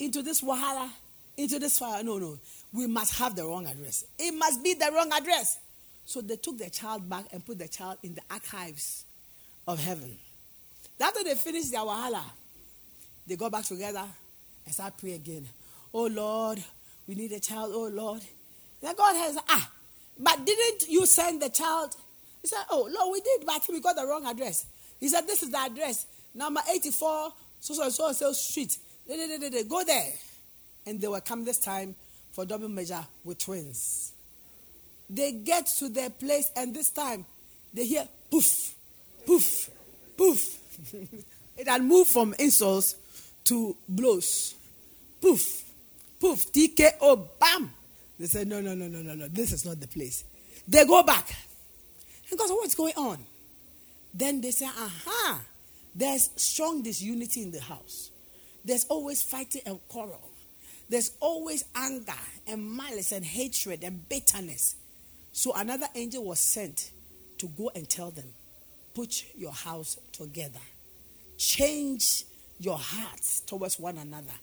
into 0.01 0.23
this 0.23 0.41
wahala, 0.41 0.89
into 1.37 1.59
this 1.59 1.77
fire. 1.77 2.03
No, 2.03 2.17
no. 2.17 2.37
We 2.73 2.87
must 2.87 3.17
have 3.19 3.35
the 3.35 3.45
wrong 3.45 3.67
address. 3.67 4.03
It 4.17 4.33
must 4.33 4.63
be 4.63 4.73
the 4.73 4.89
wrong 4.93 5.11
address. 5.13 5.59
So 6.05 6.21
they 6.21 6.37
took 6.37 6.57
the 6.57 6.69
child 6.69 7.07
back 7.09 7.25
and 7.31 7.45
put 7.45 7.59
the 7.59 7.67
child 7.67 7.97
in 8.03 8.15
the 8.15 8.21
archives 8.29 9.05
of 9.67 9.79
heaven. 9.79 10.17
After 10.99 11.23
they 11.23 11.35
finished 11.35 11.71
their 11.71 11.81
wahala, 11.81 12.23
they 13.27 13.35
got 13.35 13.51
back 13.51 13.65
together 13.65 14.03
and 14.65 14.73
started 14.73 14.97
praying 14.97 15.15
again. 15.15 15.47
Oh 15.93 16.07
Lord, 16.07 16.63
we 17.07 17.15
need 17.15 17.31
a 17.31 17.39
child. 17.39 17.71
Oh 17.73 17.87
Lord. 17.87 18.21
Then 18.81 18.95
God 18.95 19.15
has, 19.15 19.37
ah, 19.47 19.71
but 20.19 20.45
didn't 20.45 20.89
you 20.89 21.05
send 21.05 21.41
the 21.41 21.49
child? 21.49 21.95
He 22.41 22.47
said, 22.47 22.63
Oh 22.71 22.89
Lord, 22.91 23.13
we 23.13 23.21
did, 23.21 23.45
but 23.45 23.61
we 23.69 23.79
got 23.79 23.95
the 23.95 24.05
wrong 24.05 24.25
address. 24.25 24.65
He 24.99 25.07
said, 25.07 25.27
This 25.27 25.43
is 25.43 25.51
the 25.51 25.59
address, 25.59 26.07
number 26.33 26.61
84, 26.69 27.33
so 27.59 27.73
so 27.73 27.89
so 27.89 28.11
so 28.11 28.31
street. 28.33 28.77
Go 29.07 29.83
there. 29.83 30.13
And 30.85 30.99
they 30.99 31.07
will 31.07 31.21
come 31.21 31.45
this 31.45 31.59
time 31.59 31.95
for 32.31 32.45
double 32.45 32.69
measure 32.69 33.05
with 33.23 33.39
twins. 33.39 34.13
They 35.09 35.33
get 35.33 35.67
to 35.79 35.89
their 35.89 36.09
place, 36.09 36.49
and 36.55 36.73
this 36.73 36.89
time 36.89 37.25
they 37.73 37.85
hear 37.85 38.07
poof, 38.31 38.73
poof, 39.25 39.69
poof. 40.17 40.93
it 41.57 41.67
had 41.67 41.83
moved 41.83 42.09
from 42.09 42.33
insults 42.39 42.95
to 43.45 43.75
blows. 43.87 44.55
Poof, 45.21 45.63
poof, 46.19 46.51
TKO, 46.51 47.27
bam. 47.39 47.71
They 48.17 48.27
said, 48.27 48.47
no, 48.47 48.61
no, 48.61 48.73
no, 48.73 48.87
no, 48.87 49.01
no, 49.01 49.15
no, 49.15 49.27
this 49.27 49.51
is 49.51 49.65
not 49.65 49.79
the 49.79 49.87
place. 49.87 50.23
They 50.67 50.85
go 50.85 51.03
back. 51.03 51.27
And 52.29 52.39
God 52.39 52.47
said, 52.47 52.53
what's 52.53 52.75
going 52.75 52.93
on? 52.95 53.17
Then 54.13 54.41
they 54.41 54.51
say, 54.51 54.65
aha, 54.65 55.41
there's 55.93 56.29
strong 56.35 56.81
disunity 56.81 57.41
in 57.41 57.51
the 57.51 57.61
house. 57.61 58.10
There's 58.63 58.85
always 58.85 59.21
fighting 59.21 59.61
and 59.65 59.79
quarrel. 59.87 60.21
There's 60.89 61.11
always 61.19 61.63
anger 61.75 62.13
and 62.47 62.75
malice 62.75 63.11
and 63.11 63.23
hatred 63.23 63.83
and 63.83 64.07
bitterness. 64.09 64.75
So 65.31 65.53
another 65.55 65.87
angel 65.95 66.25
was 66.25 66.39
sent 66.39 66.91
to 67.37 67.47
go 67.47 67.71
and 67.73 67.89
tell 67.89 68.11
them, 68.11 68.27
put 68.93 69.23
your 69.37 69.53
house 69.53 69.97
together. 70.11 70.59
Change 71.37 72.25
your 72.59 72.77
hearts 72.77 73.39
towards 73.41 73.79
one 73.79 73.97
another. 73.97 74.33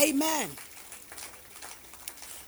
Amen. 0.00 0.48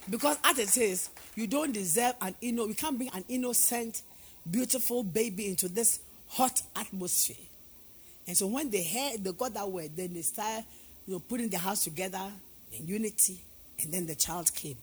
Because 0.08 0.38
as 0.42 0.58
it 0.58 0.68
says, 0.68 1.10
you 1.36 1.46
don't 1.46 1.72
deserve 1.72 2.14
an 2.20 2.34
innocent, 2.40 2.68
we 2.68 2.74
can't 2.74 2.96
bring 2.96 3.10
an 3.12 3.24
innocent, 3.28 4.02
beautiful 4.50 5.04
baby 5.04 5.48
into 5.48 5.68
this 5.68 6.00
hot 6.28 6.62
atmosphere. 6.74 7.36
And 8.30 8.36
so 8.36 8.46
when 8.46 8.70
they 8.70 8.84
heard, 8.84 9.24
they 9.24 9.32
got 9.32 9.54
that 9.54 9.68
word, 9.68 9.90
then 9.96 10.14
they 10.14 10.22
started 10.22 10.64
you 11.04 11.14
know, 11.14 11.18
putting 11.18 11.48
the 11.48 11.58
house 11.58 11.82
together 11.82 12.30
in 12.72 12.86
unity, 12.86 13.40
and 13.82 13.92
then 13.92 14.06
the 14.06 14.14
child 14.14 14.54
came. 14.54 14.76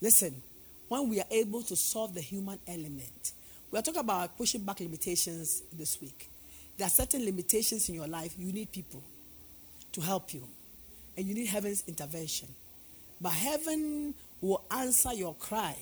Listen, 0.00 0.42
when 0.88 1.08
we 1.08 1.20
are 1.20 1.26
able 1.30 1.62
to 1.62 1.76
solve 1.76 2.12
the 2.12 2.20
human 2.20 2.58
element, 2.66 3.34
we 3.70 3.78
are 3.78 3.82
talking 3.82 4.00
about 4.00 4.36
pushing 4.36 4.64
back 4.64 4.80
limitations 4.80 5.62
this 5.78 6.00
week. 6.00 6.28
There 6.76 6.88
are 6.88 6.90
certain 6.90 7.24
limitations 7.24 7.88
in 7.88 7.94
your 7.94 8.08
life. 8.08 8.34
You 8.36 8.52
need 8.52 8.72
people 8.72 9.04
to 9.92 10.00
help 10.00 10.34
you, 10.34 10.42
and 11.16 11.24
you 11.24 11.36
need 11.36 11.46
heaven's 11.46 11.84
intervention. 11.86 12.48
But 13.20 13.34
heaven 13.34 14.12
will 14.40 14.64
answer 14.72 15.14
your 15.14 15.34
cry 15.34 15.76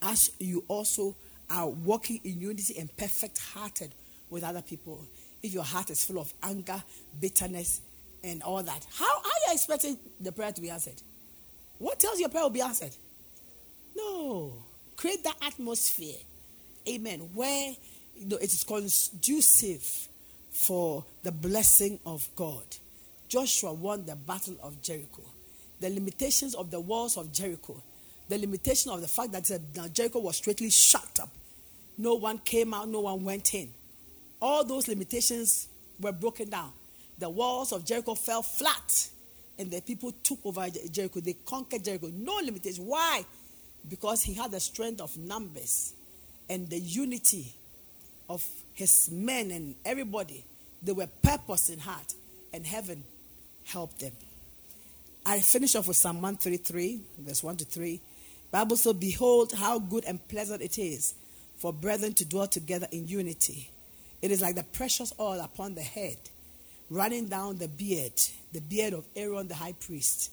as 0.00 0.30
you 0.38 0.62
also 0.68 1.16
are 1.50 1.66
walking 1.66 2.20
in 2.22 2.40
unity 2.40 2.78
and 2.78 2.96
perfect 2.96 3.40
hearted 3.40 3.92
with 4.30 4.44
other 4.44 4.62
people. 4.62 5.04
If 5.42 5.52
your 5.52 5.64
heart 5.64 5.90
is 5.90 6.04
full 6.04 6.20
of 6.20 6.32
anger, 6.42 6.82
bitterness, 7.20 7.80
and 8.22 8.42
all 8.42 8.62
that, 8.62 8.86
how, 8.94 9.18
are 9.18 9.38
you 9.48 9.52
expecting 9.52 9.98
the 10.20 10.30
prayer 10.30 10.52
to 10.52 10.60
be 10.60 10.70
answered? 10.70 11.02
What 11.78 11.98
tells 11.98 12.20
your 12.20 12.28
prayer 12.28 12.44
will 12.44 12.50
be 12.50 12.60
answered? 12.60 12.94
No. 13.96 14.52
Create 14.96 15.24
that 15.24 15.36
atmosphere, 15.42 16.18
amen, 16.88 17.30
where 17.34 17.74
you 18.16 18.28
know, 18.28 18.36
it 18.36 18.52
is 18.52 18.62
conducive 18.62 20.08
for 20.50 21.04
the 21.22 21.32
blessing 21.32 21.98
of 22.06 22.28
God. 22.36 22.64
Joshua 23.28 23.72
won 23.72 24.04
the 24.04 24.14
battle 24.14 24.56
of 24.62 24.80
Jericho. 24.82 25.22
The 25.80 25.88
limitations 25.88 26.54
of 26.54 26.70
the 26.70 26.78
walls 26.78 27.16
of 27.16 27.32
Jericho, 27.32 27.82
the 28.28 28.38
limitation 28.38 28.92
of 28.92 29.00
the 29.00 29.08
fact 29.08 29.32
that 29.32 29.50
uh, 29.50 29.88
Jericho 29.88 30.20
was 30.20 30.36
straightly 30.36 30.70
shut 30.70 31.18
up. 31.20 31.30
No 31.98 32.14
one 32.14 32.38
came 32.38 32.72
out, 32.74 32.88
no 32.88 33.00
one 33.00 33.24
went 33.24 33.54
in. 33.54 33.70
All 34.42 34.64
those 34.64 34.88
limitations 34.88 35.68
were 36.00 36.10
broken 36.10 36.50
down. 36.50 36.72
The 37.16 37.30
walls 37.30 37.70
of 37.70 37.84
Jericho 37.84 38.16
fell 38.16 38.42
flat, 38.42 39.08
and 39.56 39.70
the 39.70 39.80
people 39.80 40.10
took 40.24 40.40
over 40.44 40.66
Jericho. 40.90 41.20
They 41.20 41.34
conquered 41.34 41.84
Jericho. 41.84 42.10
No 42.12 42.34
limitation. 42.44 42.84
Why? 42.84 43.24
Because 43.88 44.24
he 44.24 44.34
had 44.34 44.50
the 44.50 44.58
strength 44.58 45.00
of 45.00 45.16
numbers 45.16 45.92
and 46.50 46.68
the 46.68 46.80
unity 46.80 47.54
of 48.28 48.44
his 48.74 49.10
men 49.12 49.52
and 49.52 49.76
everybody. 49.84 50.44
They 50.82 50.90
were 50.90 51.06
purpose 51.22 51.70
in 51.70 51.78
heart, 51.78 52.12
and 52.52 52.66
heaven 52.66 53.04
helped 53.66 54.00
them. 54.00 54.12
I 55.24 55.38
finish 55.38 55.76
off 55.76 55.86
with 55.86 55.96
Psalm 55.96 56.16
133, 56.16 57.00
verse 57.20 57.44
1 57.44 57.58
to 57.58 57.64
3. 57.64 58.00
Bible 58.50 58.76
says, 58.76 58.94
Behold, 58.94 59.52
how 59.52 59.78
good 59.78 60.04
and 60.04 60.26
pleasant 60.26 60.62
it 60.62 60.78
is 60.78 61.14
for 61.58 61.72
brethren 61.72 62.12
to 62.14 62.24
dwell 62.24 62.48
together 62.48 62.88
in 62.90 63.06
unity. 63.06 63.70
It 64.22 64.30
is 64.30 64.40
like 64.40 64.54
the 64.54 64.62
precious 64.62 65.12
oil 65.18 65.40
upon 65.40 65.74
the 65.74 65.82
head, 65.82 66.16
running 66.88 67.26
down 67.26 67.58
the 67.58 67.66
beard, 67.68 68.12
the 68.52 68.60
beard 68.60 68.94
of 68.94 69.04
Aaron 69.16 69.48
the 69.48 69.54
high 69.54 69.74
priest, 69.74 70.30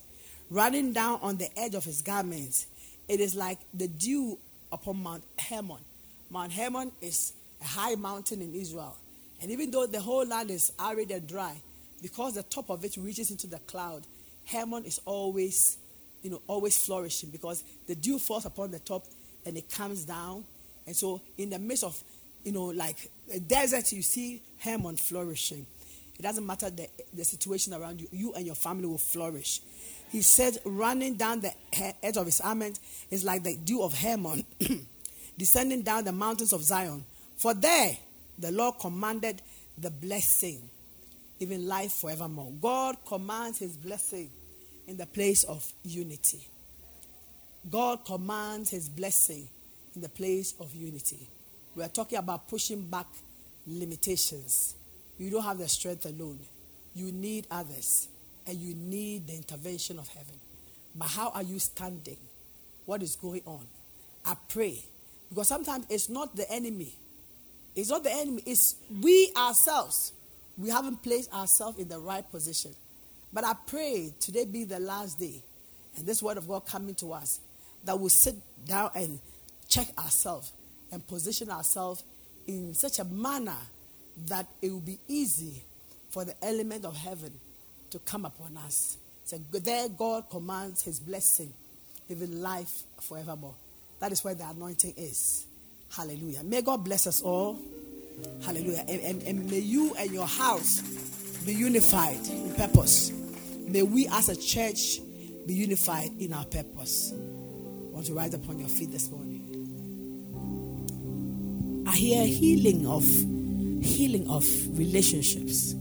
running 0.48 0.92
down 0.92 1.18
on 1.22 1.36
the 1.36 1.48
edge 1.58 1.74
of 1.74 1.84
his 1.84 2.00
garments. 2.00 2.66
It 3.08 3.18
is 3.20 3.34
like 3.34 3.58
the 3.74 3.88
dew 3.88 4.38
upon 4.70 5.02
Mount 5.02 5.24
Hermon. 5.38 5.80
Mount 6.30 6.52
Hermon 6.52 6.92
is 7.00 7.32
a 7.60 7.64
high 7.64 7.96
mountain 7.96 8.40
in 8.40 8.54
Israel. 8.54 8.96
And 9.42 9.50
even 9.50 9.72
though 9.72 9.86
the 9.86 10.00
whole 10.00 10.24
land 10.24 10.50
is 10.50 10.72
arid 10.78 11.10
and 11.10 11.26
dry, 11.26 11.60
because 12.00 12.34
the 12.34 12.44
top 12.44 12.70
of 12.70 12.84
it 12.84 12.96
reaches 12.96 13.32
into 13.32 13.48
the 13.48 13.58
cloud, 13.60 14.06
Hermon 14.46 14.84
is 14.84 15.00
always, 15.04 15.78
you 16.22 16.30
know, 16.30 16.42
always 16.46 16.76
flourishing 16.84 17.30
because 17.30 17.64
the 17.88 17.96
dew 17.96 18.18
falls 18.20 18.44
upon 18.46 18.70
the 18.70 18.78
top 18.78 19.04
and 19.44 19.56
it 19.56 19.68
comes 19.70 20.04
down. 20.04 20.44
And 20.86 20.94
so 20.94 21.20
in 21.36 21.50
the 21.50 21.58
midst 21.58 21.84
of 21.84 22.00
you 22.44 22.52
know, 22.52 22.66
like 22.66 23.10
a 23.32 23.40
desert, 23.40 23.92
you 23.92 24.02
see 24.02 24.42
Hermon 24.58 24.96
flourishing. 24.96 25.66
It 26.18 26.22
doesn't 26.22 26.44
matter 26.44 26.68
the, 26.70 26.88
the 27.14 27.24
situation 27.24 27.72
around 27.72 28.00
you, 28.00 28.08
you 28.12 28.34
and 28.34 28.44
your 28.44 28.54
family 28.54 28.86
will 28.86 28.98
flourish. 28.98 29.60
He 30.10 30.22
said, 30.22 30.58
running 30.64 31.14
down 31.14 31.40
the 31.40 31.52
edge 32.02 32.16
of 32.16 32.26
his 32.26 32.40
garment 32.40 32.78
is 33.10 33.24
like 33.24 33.42
the 33.42 33.56
dew 33.56 33.82
of 33.82 33.96
Hermon, 33.96 34.44
descending 35.38 35.82
down 35.82 36.04
the 36.04 36.12
mountains 36.12 36.52
of 36.52 36.62
Zion. 36.62 37.04
For 37.36 37.54
there 37.54 37.96
the 38.38 38.50
Lord 38.52 38.74
commanded 38.80 39.40
the 39.78 39.90
blessing, 39.90 40.60
even 41.38 41.66
life 41.66 41.92
forevermore. 41.92 42.52
God 42.60 42.96
commands 43.06 43.58
his 43.58 43.76
blessing 43.76 44.30
in 44.86 44.96
the 44.96 45.06
place 45.06 45.44
of 45.44 45.72
unity. 45.84 46.46
God 47.70 48.04
commands 48.04 48.70
his 48.70 48.88
blessing 48.88 49.48
in 49.94 50.02
the 50.02 50.08
place 50.08 50.54
of 50.60 50.74
unity. 50.74 51.28
We 51.74 51.84
are 51.84 51.88
talking 51.88 52.18
about 52.18 52.48
pushing 52.48 52.82
back 52.82 53.06
limitations. 53.66 54.74
You 55.18 55.30
don't 55.30 55.42
have 55.42 55.58
the 55.58 55.68
strength 55.68 56.04
alone. 56.06 56.38
You 56.94 57.12
need 57.12 57.46
others 57.50 58.08
and 58.46 58.58
you 58.58 58.74
need 58.74 59.26
the 59.28 59.34
intervention 59.34 59.98
of 59.98 60.08
heaven. 60.08 60.34
But 60.94 61.08
how 61.08 61.30
are 61.30 61.42
you 61.42 61.58
standing? 61.58 62.16
What 62.86 63.02
is 63.02 63.14
going 63.14 63.42
on? 63.46 63.66
I 64.24 64.34
pray. 64.48 64.82
Because 65.28 65.46
sometimes 65.46 65.86
it's 65.88 66.08
not 66.08 66.34
the 66.34 66.50
enemy. 66.50 66.94
It's 67.76 67.90
not 67.90 68.02
the 68.02 68.12
enemy. 68.12 68.42
It's 68.44 68.74
we 69.00 69.32
ourselves. 69.36 70.12
We 70.58 70.70
haven't 70.70 71.02
placed 71.02 71.32
ourselves 71.32 71.78
in 71.78 71.88
the 71.88 71.98
right 71.98 72.28
position. 72.28 72.72
But 73.32 73.44
I 73.44 73.54
pray 73.66 74.12
today 74.18 74.44
be 74.44 74.64
the 74.64 74.80
last 74.80 75.20
day. 75.20 75.42
And 75.96 76.04
this 76.04 76.20
word 76.20 76.36
of 76.36 76.48
God 76.48 76.66
coming 76.66 76.96
to 76.96 77.12
us. 77.12 77.38
That 77.84 77.98
we'll 77.98 78.08
sit 78.08 78.34
down 78.66 78.90
and 78.94 79.20
check 79.68 79.86
ourselves 79.96 80.52
and 80.92 81.06
position 81.06 81.50
ourselves 81.50 82.04
in 82.46 82.74
such 82.74 82.98
a 82.98 83.04
manner 83.04 83.56
that 84.26 84.46
it 84.60 84.70
will 84.70 84.80
be 84.80 84.98
easy 85.08 85.62
for 86.10 86.24
the 86.24 86.34
element 86.42 86.84
of 86.84 86.96
heaven 86.96 87.32
to 87.90 87.98
come 88.00 88.24
upon 88.24 88.56
us. 88.56 88.96
So 89.24 89.38
there 89.52 89.88
God 89.88 90.28
commands 90.28 90.82
his 90.82 90.98
blessing, 90.98 91.52
even 92.08 92.42
life 92.42 92.82
forevermore. 93.00 93.54
That 94.00 94.12
is 94.12 94.24
where 94.24 94.34
the 94.34 94.48
anointing 94.48 94.94
is. 94.96 95.46
Hallelujah. 95.90 96.42
May 96.42 96.62
God 96.62 96.84
bless 96.84 97.06
us 97.06 97.22
all. 97.22 97.58
Hallelujah. 98.44 98.84
And, 98.88 99.00
and, 99.00 99.22
and 99.22 99.50
may 99.50 99.58
you 99.58 99.94
and 99.98 100.10
your 100.10 100.26
house 100.26 100.80
be 101.44 101.54
unified 101.54 102.26
in 102.28 102.54
purpose. 102.54 103.12
May 103.66 103.82
we 103.82 104.08
as 104.08 104.28
a 104.28 104.36
church 104.36 105.00
be 105.46 105.54
unified 105.54 106.10
in 106.18 106.32
our 106.32 106.44
purpose. 106.44 107.12
I 107.12 107.94
want 107.94 108.06
to 108.06 108.14
rise 108.14 108.34
upon 108.34 108.58
your 108.58 108.68
feet 108.68 108.90
this 108.90 109.10
morning. 109.10 109.29
I 111.90 111.96
hear 111.96 112.24
healing 112.24 112.86
of 112.86 113.02
healing 113.84 114.30
of 114.30 114.44
relationships. 114.78 115.74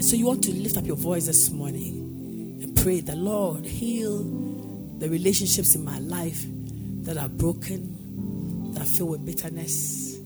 So 0.00 0.16
you 0.16 0.24
want 0.24 0.42
to 0.44 0.50
lift 0.54 0.78
up 0.78 0.86
your 0.86 0.96
voice 0.96 1.26
this 1.26 1.50
morning 1.50 2.58
and 2.62 2.74
pray 2.82 3.00
the 3.00 3.16
Lord 3.16 3.66
heal 3.66 4.22
the 4.98 5.10
relationships 5.10 5.74
in 5.74 5.84
my 5.84 5.98
life 5.98 6.42
that 7.02 7.18
are 7.18 7.28
broken, 7.28 8.72
that 8.72 8.80
are 8.80 8.86
filled 8.86 9.10
with 9.10 9.26
bitterness, 9.26 10.16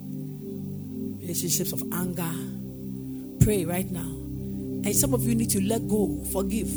relationships 1.20 1.72
of 1.72 1.82
anger. 1.92 2.30
Pray 3.44 3.64
right 3.64 3.90
now. 3.90 4.12
And 4.86 4.94
some 4.94 5.12
of 5.12 5.24
you 5.24 5.34
need 5.34 5.50
to 5.50 5.60
let 5.60 5.88
go, 5.88 6.22
forgive, 6.32 6.70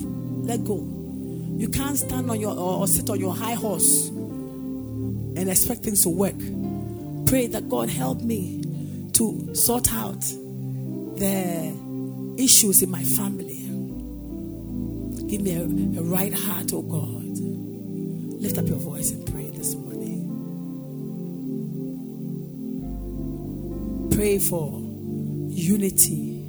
let 0.43 0.63
go. 0.65 0.78
You 0.78 1.69
can't 1.72 2.00
stand 2.00 2.32
on 2.32 2.39
your 2.39 2.58
or 2.58 2.88
sit 2.88 3.12
on 3.12 3.19
your 3.19 3.36
high 3.36 3.54
horse 3.54 4.08
and 4.08 5.48
expect 5.52 5.82
things 5.84 6.02
to 6.02 6.10
work. 6.10 6.62
Pray 7.34 7.48
that 7.48 7.67
God 7.67 7.89
help 7.89 8.22
me 8.22 8.62
to 9.13 9.56
sort 9.56 9.91
out 9.91 10.22
the 10.22 11.74
issues 12.38 12.84
in 12.84 12.91
my 12.91 13.04
family. 13.04 13.58
Give 15.28 15.41
me 15.41 15.56
a, 15.56 15.63
a 16.00 16.04
right 16.04 16.32
heart, 16.32 16.72
oh 16.74 16.84
God. 16.84 17.39
Lift 18.39 18.60
up 18.60 18.67
your 18.67 18.78
voice 18.78 19.10
and 19.10 19.26
pray 19.26 19.50
this 19.50 19.74
morning. 19.74 20.30
Pray 24.13 24.38
for 24.38 24.80
unity 25.50 26.39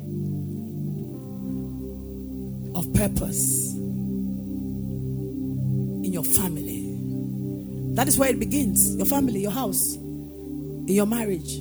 of 2.74 2.92
purpose 2.92 3.72
in 6.04 6.10
your 6.12 6.24
family. 6.24 6.94
That 7.94 8.06
is 8.06 8.18
where 8.18 8.28
it 8.28 8.38
begins. 8.38 8.96
Your 8.96 9.06
family, 9.06 9.40
your 9.40 9.50
house, 9.50 9.96
in 10.86 10.94
your 10.94 11.06
marriage, 11.06 11.58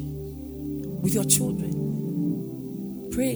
with 1.01 1.13
your 1.13 1.23
children. 1.23 3.09
Pray 3.11 3.35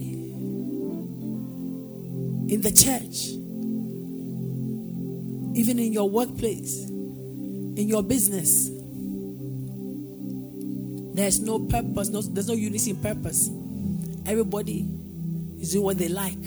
in 2.50 2.62
the 2.62 2.71
church, 2.71 3.30
even 5.58 5.80
in 5.80 5.91
your 5.93 6.10
workplace, 6.10 6.88
in 6.88 7.88
your 7.88 8.04
business. 8.04 8.69
There's 11.15 11.39
no 11.39 11.60
purpose, 11.60 12.10
no, 12.10 12.21
there's 12.21 12.47
no 12.47 12.54
unity 12.54 12.91
in 12.91 12.97
purpose. 12.97 13.50
Everybody 14.26 14.88
is 15.60 15.71
doing 15.71 15.84
what 15.84 15.97
they 15.97 16.10
like. 16.10 16.41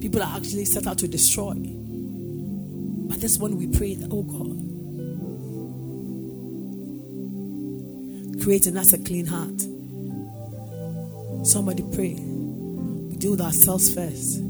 People 0.00 0.22
are 0.22 0.36
actually 0.36 0.64
set 0.64 0.86
out 0.86 0.98
to 0.98 1.08
destroy. 1.08 1.54
But 1.54 3.20
this 3.20 3.38
one 3.38 3.56
we 3.56 3.66
pray 3.66 3.96
oh 4.10 4.22
God, 4.22 4.67
create 8.48 8.66
in 8.66 8.78
us 8.78 8.94
a 8.94 8.98
clean 8.98 9.26
heart. 9.26 9.60
Somebody 11.46 11.82
pray 11.94 12.14
We 12.14 13.16
deal 13.16 13.32
with 13.32 13.42
ourselves 13.42 13.92
first. 13.94 14.40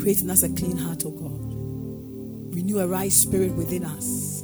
Creating 0.00 0.28
us 0.30 0.42
a 0.42 0.48
clean 0.48 0.76
heart, 0.76 1.04
oh 1.06 1.12
God. 1.12 2.56
Renew 2.56 2.80
a 2.80 2.88
right 2.88 3.12
spirit 3.12 3.52
within 3.52 3.84
us. 3.84 4.42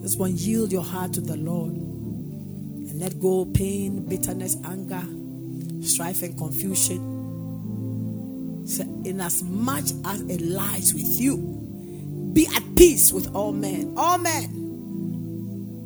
This 0.00 0.14
one, 0.14 0.36
yield 0.36 0.70
your 0.70 0.84
heart 0.84 1.14
to 1.14 1.20
the 1.20 1.36
Lord 1.36 1.72
and 1.72 3.00
let 3.00 3.18
go 3.18 3.44
pain, 3.44 4.08
bitterness, 4.08 4.56
anger, 4.64 5.02
strife, 5.84 6.22
and 6.22 6.38
confusion. 6.38 7.00
So 8.68 8.84
in 9.04 9.20
as 9.20 9.42
much 9.42 9.90
as 10.04 10.20
it 10.20 10.42
lies 10.42 10.94
with 10.94 11.20
you, 11.20 11.54
be 12.34 12.48
at 12.48 12.63
peace 12.76 13.12
with 13.12 13.34
all 13.34 13.52
men. 13.52 13.94
All 13.96 14.18
men 14.18 14.64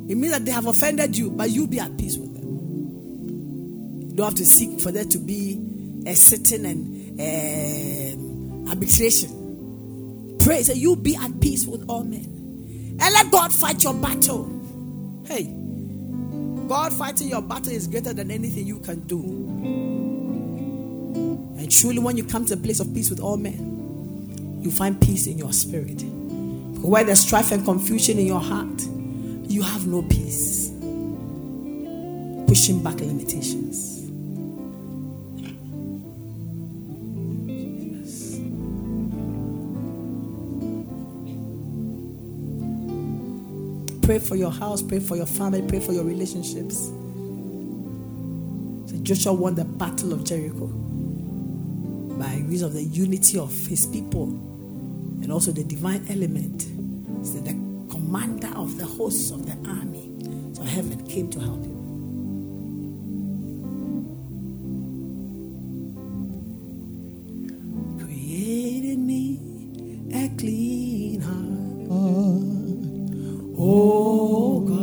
it 0.09 0.17
means 0.17 0.33
that 0.33 0.43
they 0.43 0.51
have 0.51 0.65
offended 0.65 1.15
you, 1.15 1.29
but 1.29 1.51
you 1.51 1.67
be 1.67 1.79
at 1.79 1.95
peace 1.95 2.17
with 2.17 2.33
them. 2.33 4.09
You 4.09 4.15
don't 4.15 4.25
have 4.25 4.35
to 4.35 4.45
seek 4.45 4.81
for 4.81 4.91
there 4.91 5.05
to 5.05 5.17
be 5.19 6.03
a 6.07 6.15
sitting 6.15 6.65
and 6.65 7.19
uh, 7.21 8.71
arbitration. 8.71 10.39
Pray, 10.43 10.63
say 10.63 10.73
you 10.73 10.95
be 10.95 11.15
at 11.15 11.39
peace 11.39 11.67
with 11.67 11.87
all 11.87 12.03
men. 12.03 12.25
And 12.99 13.13
let 13.13 13.31
God 13.31 13.53
fight 13.53 13.83
your 13.83 13.93
battle. 13.93 14.45
Hey, 15.27 15.43
God 16.67 16.91
fighting 16.93 17.29
your 17.29 17.43
battle 17.43 17.71
is 17.71 17.85
greater 17.85 18.11
than 18.11 18.31
anything 18.31 18.65
you 18.65 18.79
can 18.79 19.01
do. 19.01 19.21
And 21.59 21.71
truly, 21.71 21.99
when 21.99 22.17
you 22.17 22.23
come 22.23 22.45
to 22.45 22.55
a 22.55 22.57
place 22.57 22.79
of 22.79 22.91
peace 22.95 23.11
with 23.11 23.19
all 23.19 23.37
men, 23.37 24.59
you 24.63 24.71
find 24.71 24.99
peace 24.99 25.27
in 25.27 25.37
your 25.37 25.53
spirit. 25.53 26.03
Where 26.81 27.03
there's 27.03 27.19
strife 27.19 27.51
and 27.51 27.63
confusion 27.63 28.17
in 28.17 28.25
your 28.25 28.39
heart, 28.39 28.81
you 29.47 29.61
have 29.61 29.85
no 29.85 30.01
peace. 30.01 30.69
Pushing 32.47 32.81
back 32.81 32.99
limitations. 32.99 33.97
Pray 44.03 44.17
for 44.17 44.35
your 44.35 44.51
house, 44.51 44.81
pray 44.81 44.99
for 44.99 45.15
your 45.15 45.27
family, 45.27 45.61
pray 45.61 45.79
for 45.79 45.91
your 45.91 46.03
relationships. 46.03 46.87
So 48.89 48.97
Joshua 49.03 49.33
won 49.33 49.53
the 49.53 49.65
battle 49.65 50.13
of 50.13 50.23
Jericho 50.23 50.65
by 52.17 52.43
reason 52.47 52.69
of 52.69 52.73
the 52.73 52.81
unity 52.81 53.37
of 53.37 53.53
his 53.67 53.85
people 53.85 54.48
and 55.29 55.35
also 55.35 55.51
the 55.51 55.63
divine 55.63 56.03
element. 56.09 56.63
So 57.23 57.39
the 57.41 57.53
commander 57.91 58.47
of 58.55 58.79
the 58.79 58.85
hosts 58.85 59.29
of 59.29 59.45
the 59.45 59.55
army. 59.69 60.11
So 60.55 60.63
heaven 60.63 61.05
came 61.05 61.29
to 61.29 61.39
help 61.39 61.61
him. 61.61 61.77
Created 67.99 68.97
me 68.97 69.37
a 70.15 70.29
clean 70.35 71.21
heart. 71.21 71.37
Oh 73.59 74.61
God. 74.61 74.77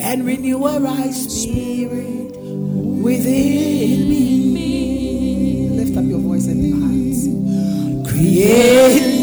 And 0.00 0.26
renew 0.26 0.66
a 0.66 0.80
right 0.80 1.14
spirit 1.14 2.36
within 2.36 4.08
me. 4.08 5.68
Lift 5.70 5.96
up 5.96 6.04
your 6.04 6.18
voice 6.18 6.48
and 6.48 6.66
your 6.68 6.80
hands. 6.80 7.01
Create 8.22 9.21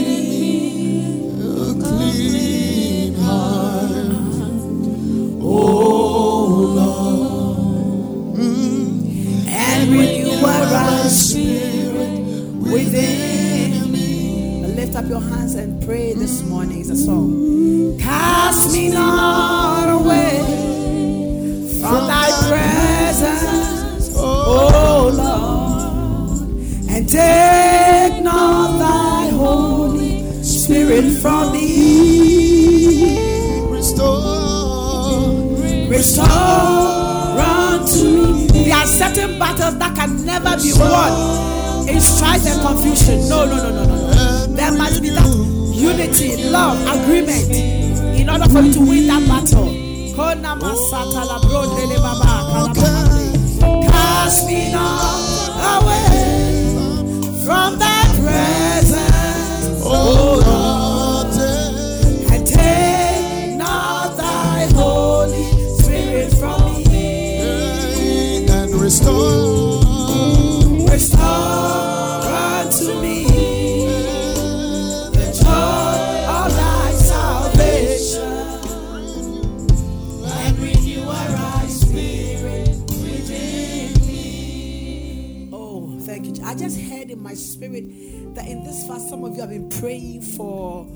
that 88.35 88.47
in 88.47 88.63
this 88.63 88.87
fast, 88.87 89.09
some 89.09 89.23
of 89.23 89.35
you 89.35 89.41
have 89.41 89.49
been 89.49 89.69
praying 89.69 90.21
for 90.21 90.87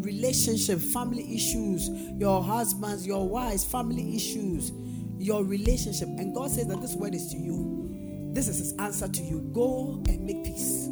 relationship, 0.00 0.80
family 0.80 1.34
issues, 1.34 1.88
your 2.18 2.42
husbands, 2.42 3.06
your 3.06 3.28
wives, 3.28 3.64
family 3.64 4.14
issues, 4.16 4.72
your 5.18 5.44
relationship. 5.44 6.08
And 6.08 6.34
God 6.34 6.50
says 6.50 6.66
that 6.68 6.80
this 6.80 6.94
word 6.94 7.14
is 7.14 7.28
to 7.32 7.36
you. 7.36 8.30
This 8.32 8.48
is 8.48 8.58
his 8.58 8.72
answer 8.78 9.08
to 9.08 9.22
you. 9.22 9.40
Go 9.52 10.02
and 10.08 10.24
make 10.24 10.44
peace. 10.44 10.88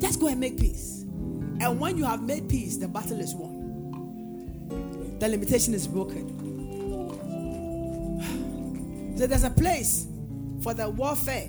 Just 0.00 0.20
go 0.20 0.28
and 0.28 0.40
make 0.40 0.58
peace. 0.58 1.02
And 1.60 1.78
when 1.78 1.96
you 1.96 2.04
have 2.04 2.22
made 2.22 2.48
peace, 2.48 2.76
the 2.78 2.88
battle 2.88 3.20
is 3.20 3.34
won. 3.34 5.18
The 5.18 5.28
limitation 5.28 5.74
is 5.74 5.86
broken. 5.86 6.40
So 9.16 9.26
there's 9.26 9.44
a 9.44 9.50
place 9.50 10.08
for 10.62 10.74
the 10.74 10.88
warfare, 10.88 11.48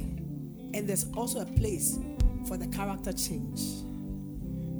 and 0.73 0.87
there's 0.87 1.05
also 1.15 1.39
a 1.39 1.45
place 1.45 1.97
for 2.47 2.57
the 2.57 2.67
character 2.67 3.11
change. 3.13 3.59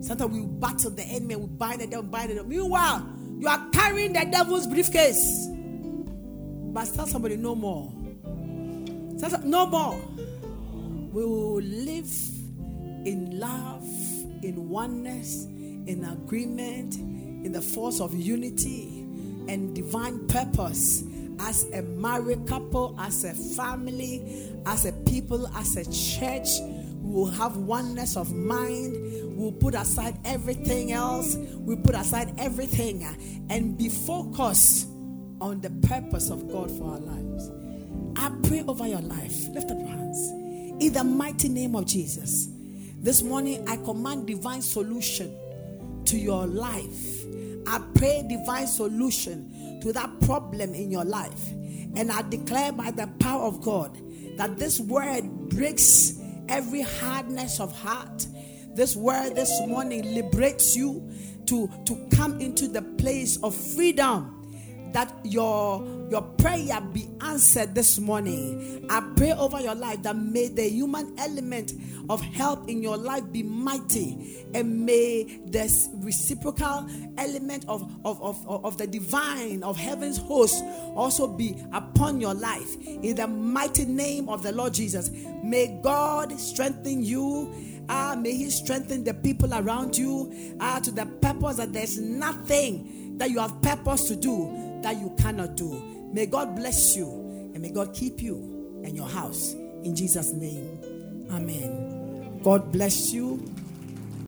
Sometimes 0.03 0.33
we 0.33 0.45
battle 0.45 0.91
the 0.91 1.03
enemy, 1.03 1.35
we 1.35 1.47
bind 1.47 1.81
the 1.81 1.87
devil, 1.87 2.03
bind 2.03 2.29
the 2.31 2.35
devil. 2.35 2.49
Meanwhile, 2.49 3.07
you 3.39 3.47
are 3.47 3.69
carrying 3.71 4.13
the 4.13 4.25
devil's 4.29 4.67
briefcase. 4.67 5.47
But 6.73 6.93
tell 6.93 7.07
somebody 7.07 7.37
no 7.37 7.55
more. 7.55 7.93
Tell 9.19 9.39
no 9.43 9.65
more. 9.65 10.01
We 11.13 11.23
will 11.23 11.61
live 11.61 12.11
in 13.05 13.39
love, 13.39 13.83
in 14.43 14.67
oneness, 14.69 15.45
in 15.45 16.03
agreement, 16.03 16.95
in 16.95 17.51
the 17.51 17.61
force 17.61 17.99
of 18.01 18.13
unity 18.13 19.01
and 19.47 19.75
divine 19.75 20.27
purpose 20.27 21.03
as 21.39 21.65
a 21.73 21.81
married 21.81 22.47
couple, 22.47 22.95
as 22.99 23.23
a 23.23 23.33
family, 23.33 24.51
as 24.65 24.85
a 24.85 24.93
people, 25.05 25.47
as 25.55 25.75
a 25.75 25.83
church. 25.85 26.47
We 27.03 27.13
will 27.13 27.31
have 27.31 27.57
oneness 27.57 28.15
of 28.15 28.33
mind. 28.33 28.95
We'll 29.37 29.51
put 29.51 29.75
aside 29.75 30.17
everything 30.23 30.93
else. 30.93 31.35
We 31.35 31.75
put 31.75 31.95
aside 31.95 32.33
everything 32.37 33.03
and 33.49 33.77
be 33.77 33.89
focused 33.89 34.87
on 35.41 35.59
the 35.59 35.69
purpose 35.87 36.29
of 36.29 36.49
God 36.49 36.71
for 36.71 36.91
our 36.91 36.99
lives. 36.99 37.51
I 38.15 38.31
pray 38.47 38.63
over 38.67 38.87
your 38.87 39.01
life. 39.01 39.47
Lift 39.49 39.69
up 39.69 39.77
your 39.77 39.87
hands. 39.87 40.29
In 40.81 40.93
the 40.93 41.03
mighty 41.03 41.49
name 41.49 41.75
of 41.75 41.85
Jesus. 41.85 42.47
This 42.97 43.21
morning, 43.21 43.67
I 43.67 43.75
command 43.77 44.27
divine 44.27 44.61
solution 44.61 45.35
to 46.05 46.17
your 46.17 46.47
life. 46.47 47.25
I 47.67 47.81
pray 47.95 48.25
divine 48.29 48.67
solution 48.67 49.81
to 49.81 49.91
that 49.91 50.21
problem 50.21 50.73
in 50.73 50.89
your 50.89 51.03
life. 51.03 51.51
And 51.95 52.11
I 52.11 52.21
declare 52.29 52.71
by 52.71 52.91
the 52.91 53.07
power 53.19 53.43
of 53.43 53.61
God 53.61 53.97
that 54.37 54.57
this 54.57 54.79
word 54.79 55.23
breaks 55.49 56.17
every 56.49 56.81
hardness 56.81 57.59
of 57.59 57.71
heart. 57.77 58.27
This 58.75 58.95
word 58.95 59.35
this 59.35 59.51
morning 59.67 60.13
liberates 60.13 60.75
you 60.75 61.11
to, 61.45 61.69
to 61.85 62.07
come 62.15 62.39
into 62.39 62.67
the 62.67 62.81
place 62.81 63.37
of 63.43 63.55
freedom 63.55 64.42
that 64.93 65.13
your 65.23 65.85
your 66.09 66.21
prayer 66.21 66.79
be 66.93 67.09
answered 67.21 67.73
this 67.73 67.99
morning. 67.99 68.85
I 68.89 69.01
pray 69.15 69.31
over 69.31 69.59
your 69.59 69.75
life 69.75 70.03
that 70.03 70.15
may 70.15 70.47
the 70.47 70.69
human 70.69 71.13
element 71.17 71.73
of 72.09 72.21
help 72.21 72.69
in 72.69 72.83
your 72.83 72.97
life 72.97 73.23
be 73.31 73.41
mighty, 73.43 74.45
and 74.53 74.85
may 74.85 75.23
the 75.47 75.89
reciprocal 75.95 76.87
element 77.17 77.65
of, 77.67 77.91
of, 78.05 78.21
of, 78.21 78.47
of 78.47 78.77
the 78.77 78.85
divine 78.85 79.63
of 79.63 79.77
heaven's 79.77 80.17
host 80.17 80.63
also 80.95 81.27
be 81.27 81.55
upon 81.71 82.21
your 82.21 82.33
life. 82.33 82.75
In 82.85 83.15
the 83.15 83.27
mighty 83.27 83.85
name 83.85 84.29
of 84.29 84.43
the 84.43 84.51
Lord 84.51 84.73
Jesus, 84.73 85.09
may 85.43 85.79
God 85.81 86.37
strengthen 86.39 87.03
you. 87.03 87.51
Ah, 87.89 88.15
may 88.17 88.33
He 88.33 88.49
strengthen 88.49 89.03
the 89.03 89.13
people 89.13 89.53
around 89.53 89.97
you. 89.97 90.55
Ah, 90.59 90.79
to 90.83 90.91
the 90.91 91.05
purpose 91.05 91.57
that 91.57 91.73
there's 91.73 91.99
nothing 91.99 93.17
that 93.17 93.29
you 93.31 93.39
have 93.39 93.61
purpose 93.61 94.07
to 94.07 94.15
do 94.15 94.72
that 94.83 94.97
you 94.97 95.13
cannot 95.17 95.55
do. 95.55 95.81
May 96.13 96.27
God 96.27 96.55
bless 96.55 96.95
you 96.95 97.09
and 97.53 97.61
may 97.61 97.71
God 97.71 97.93
keep 97.93 98.21
you 98.21 98.81
and 98.85 98.95
your 98.95 99.07
house 99.07 99.53
in 99.83 99.95
Jesus' 99.95 100.31
name. 100.33 101.27
Amen. 101.31 102.39
God 102.43 102.71
bless 102.71 103.11
you. 103.11 103.43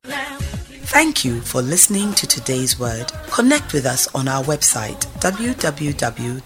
Thank 0.04 1.24
you 1.24 1.40
for 1.42 1.60
listening 1.62 2.14
to 2.14 2.26
today's 2.26 2.78
word. 2.80 3.12
Connect 3.30 3.72
with 3.72 3.84
us 3.86 4.12
on 4.14 4.28
our 4.28 4.42
website 4.44 4.98
www.tlgm.org. 5.20 6.42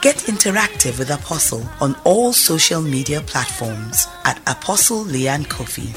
Get 0.00 0.16
interactive 0.16 0.98
with 0.98 1.10
Apostle 1.10 1.68
on 1.80 1.96
all 2.04 2.32
social 2.32 2.80
media 2.80 3.20
platforms 3.20 4.06
at 4.24 4.38
Apostle 4.46 5.04
Leanne 5.04 5.48
Coffee. 5.48 5.92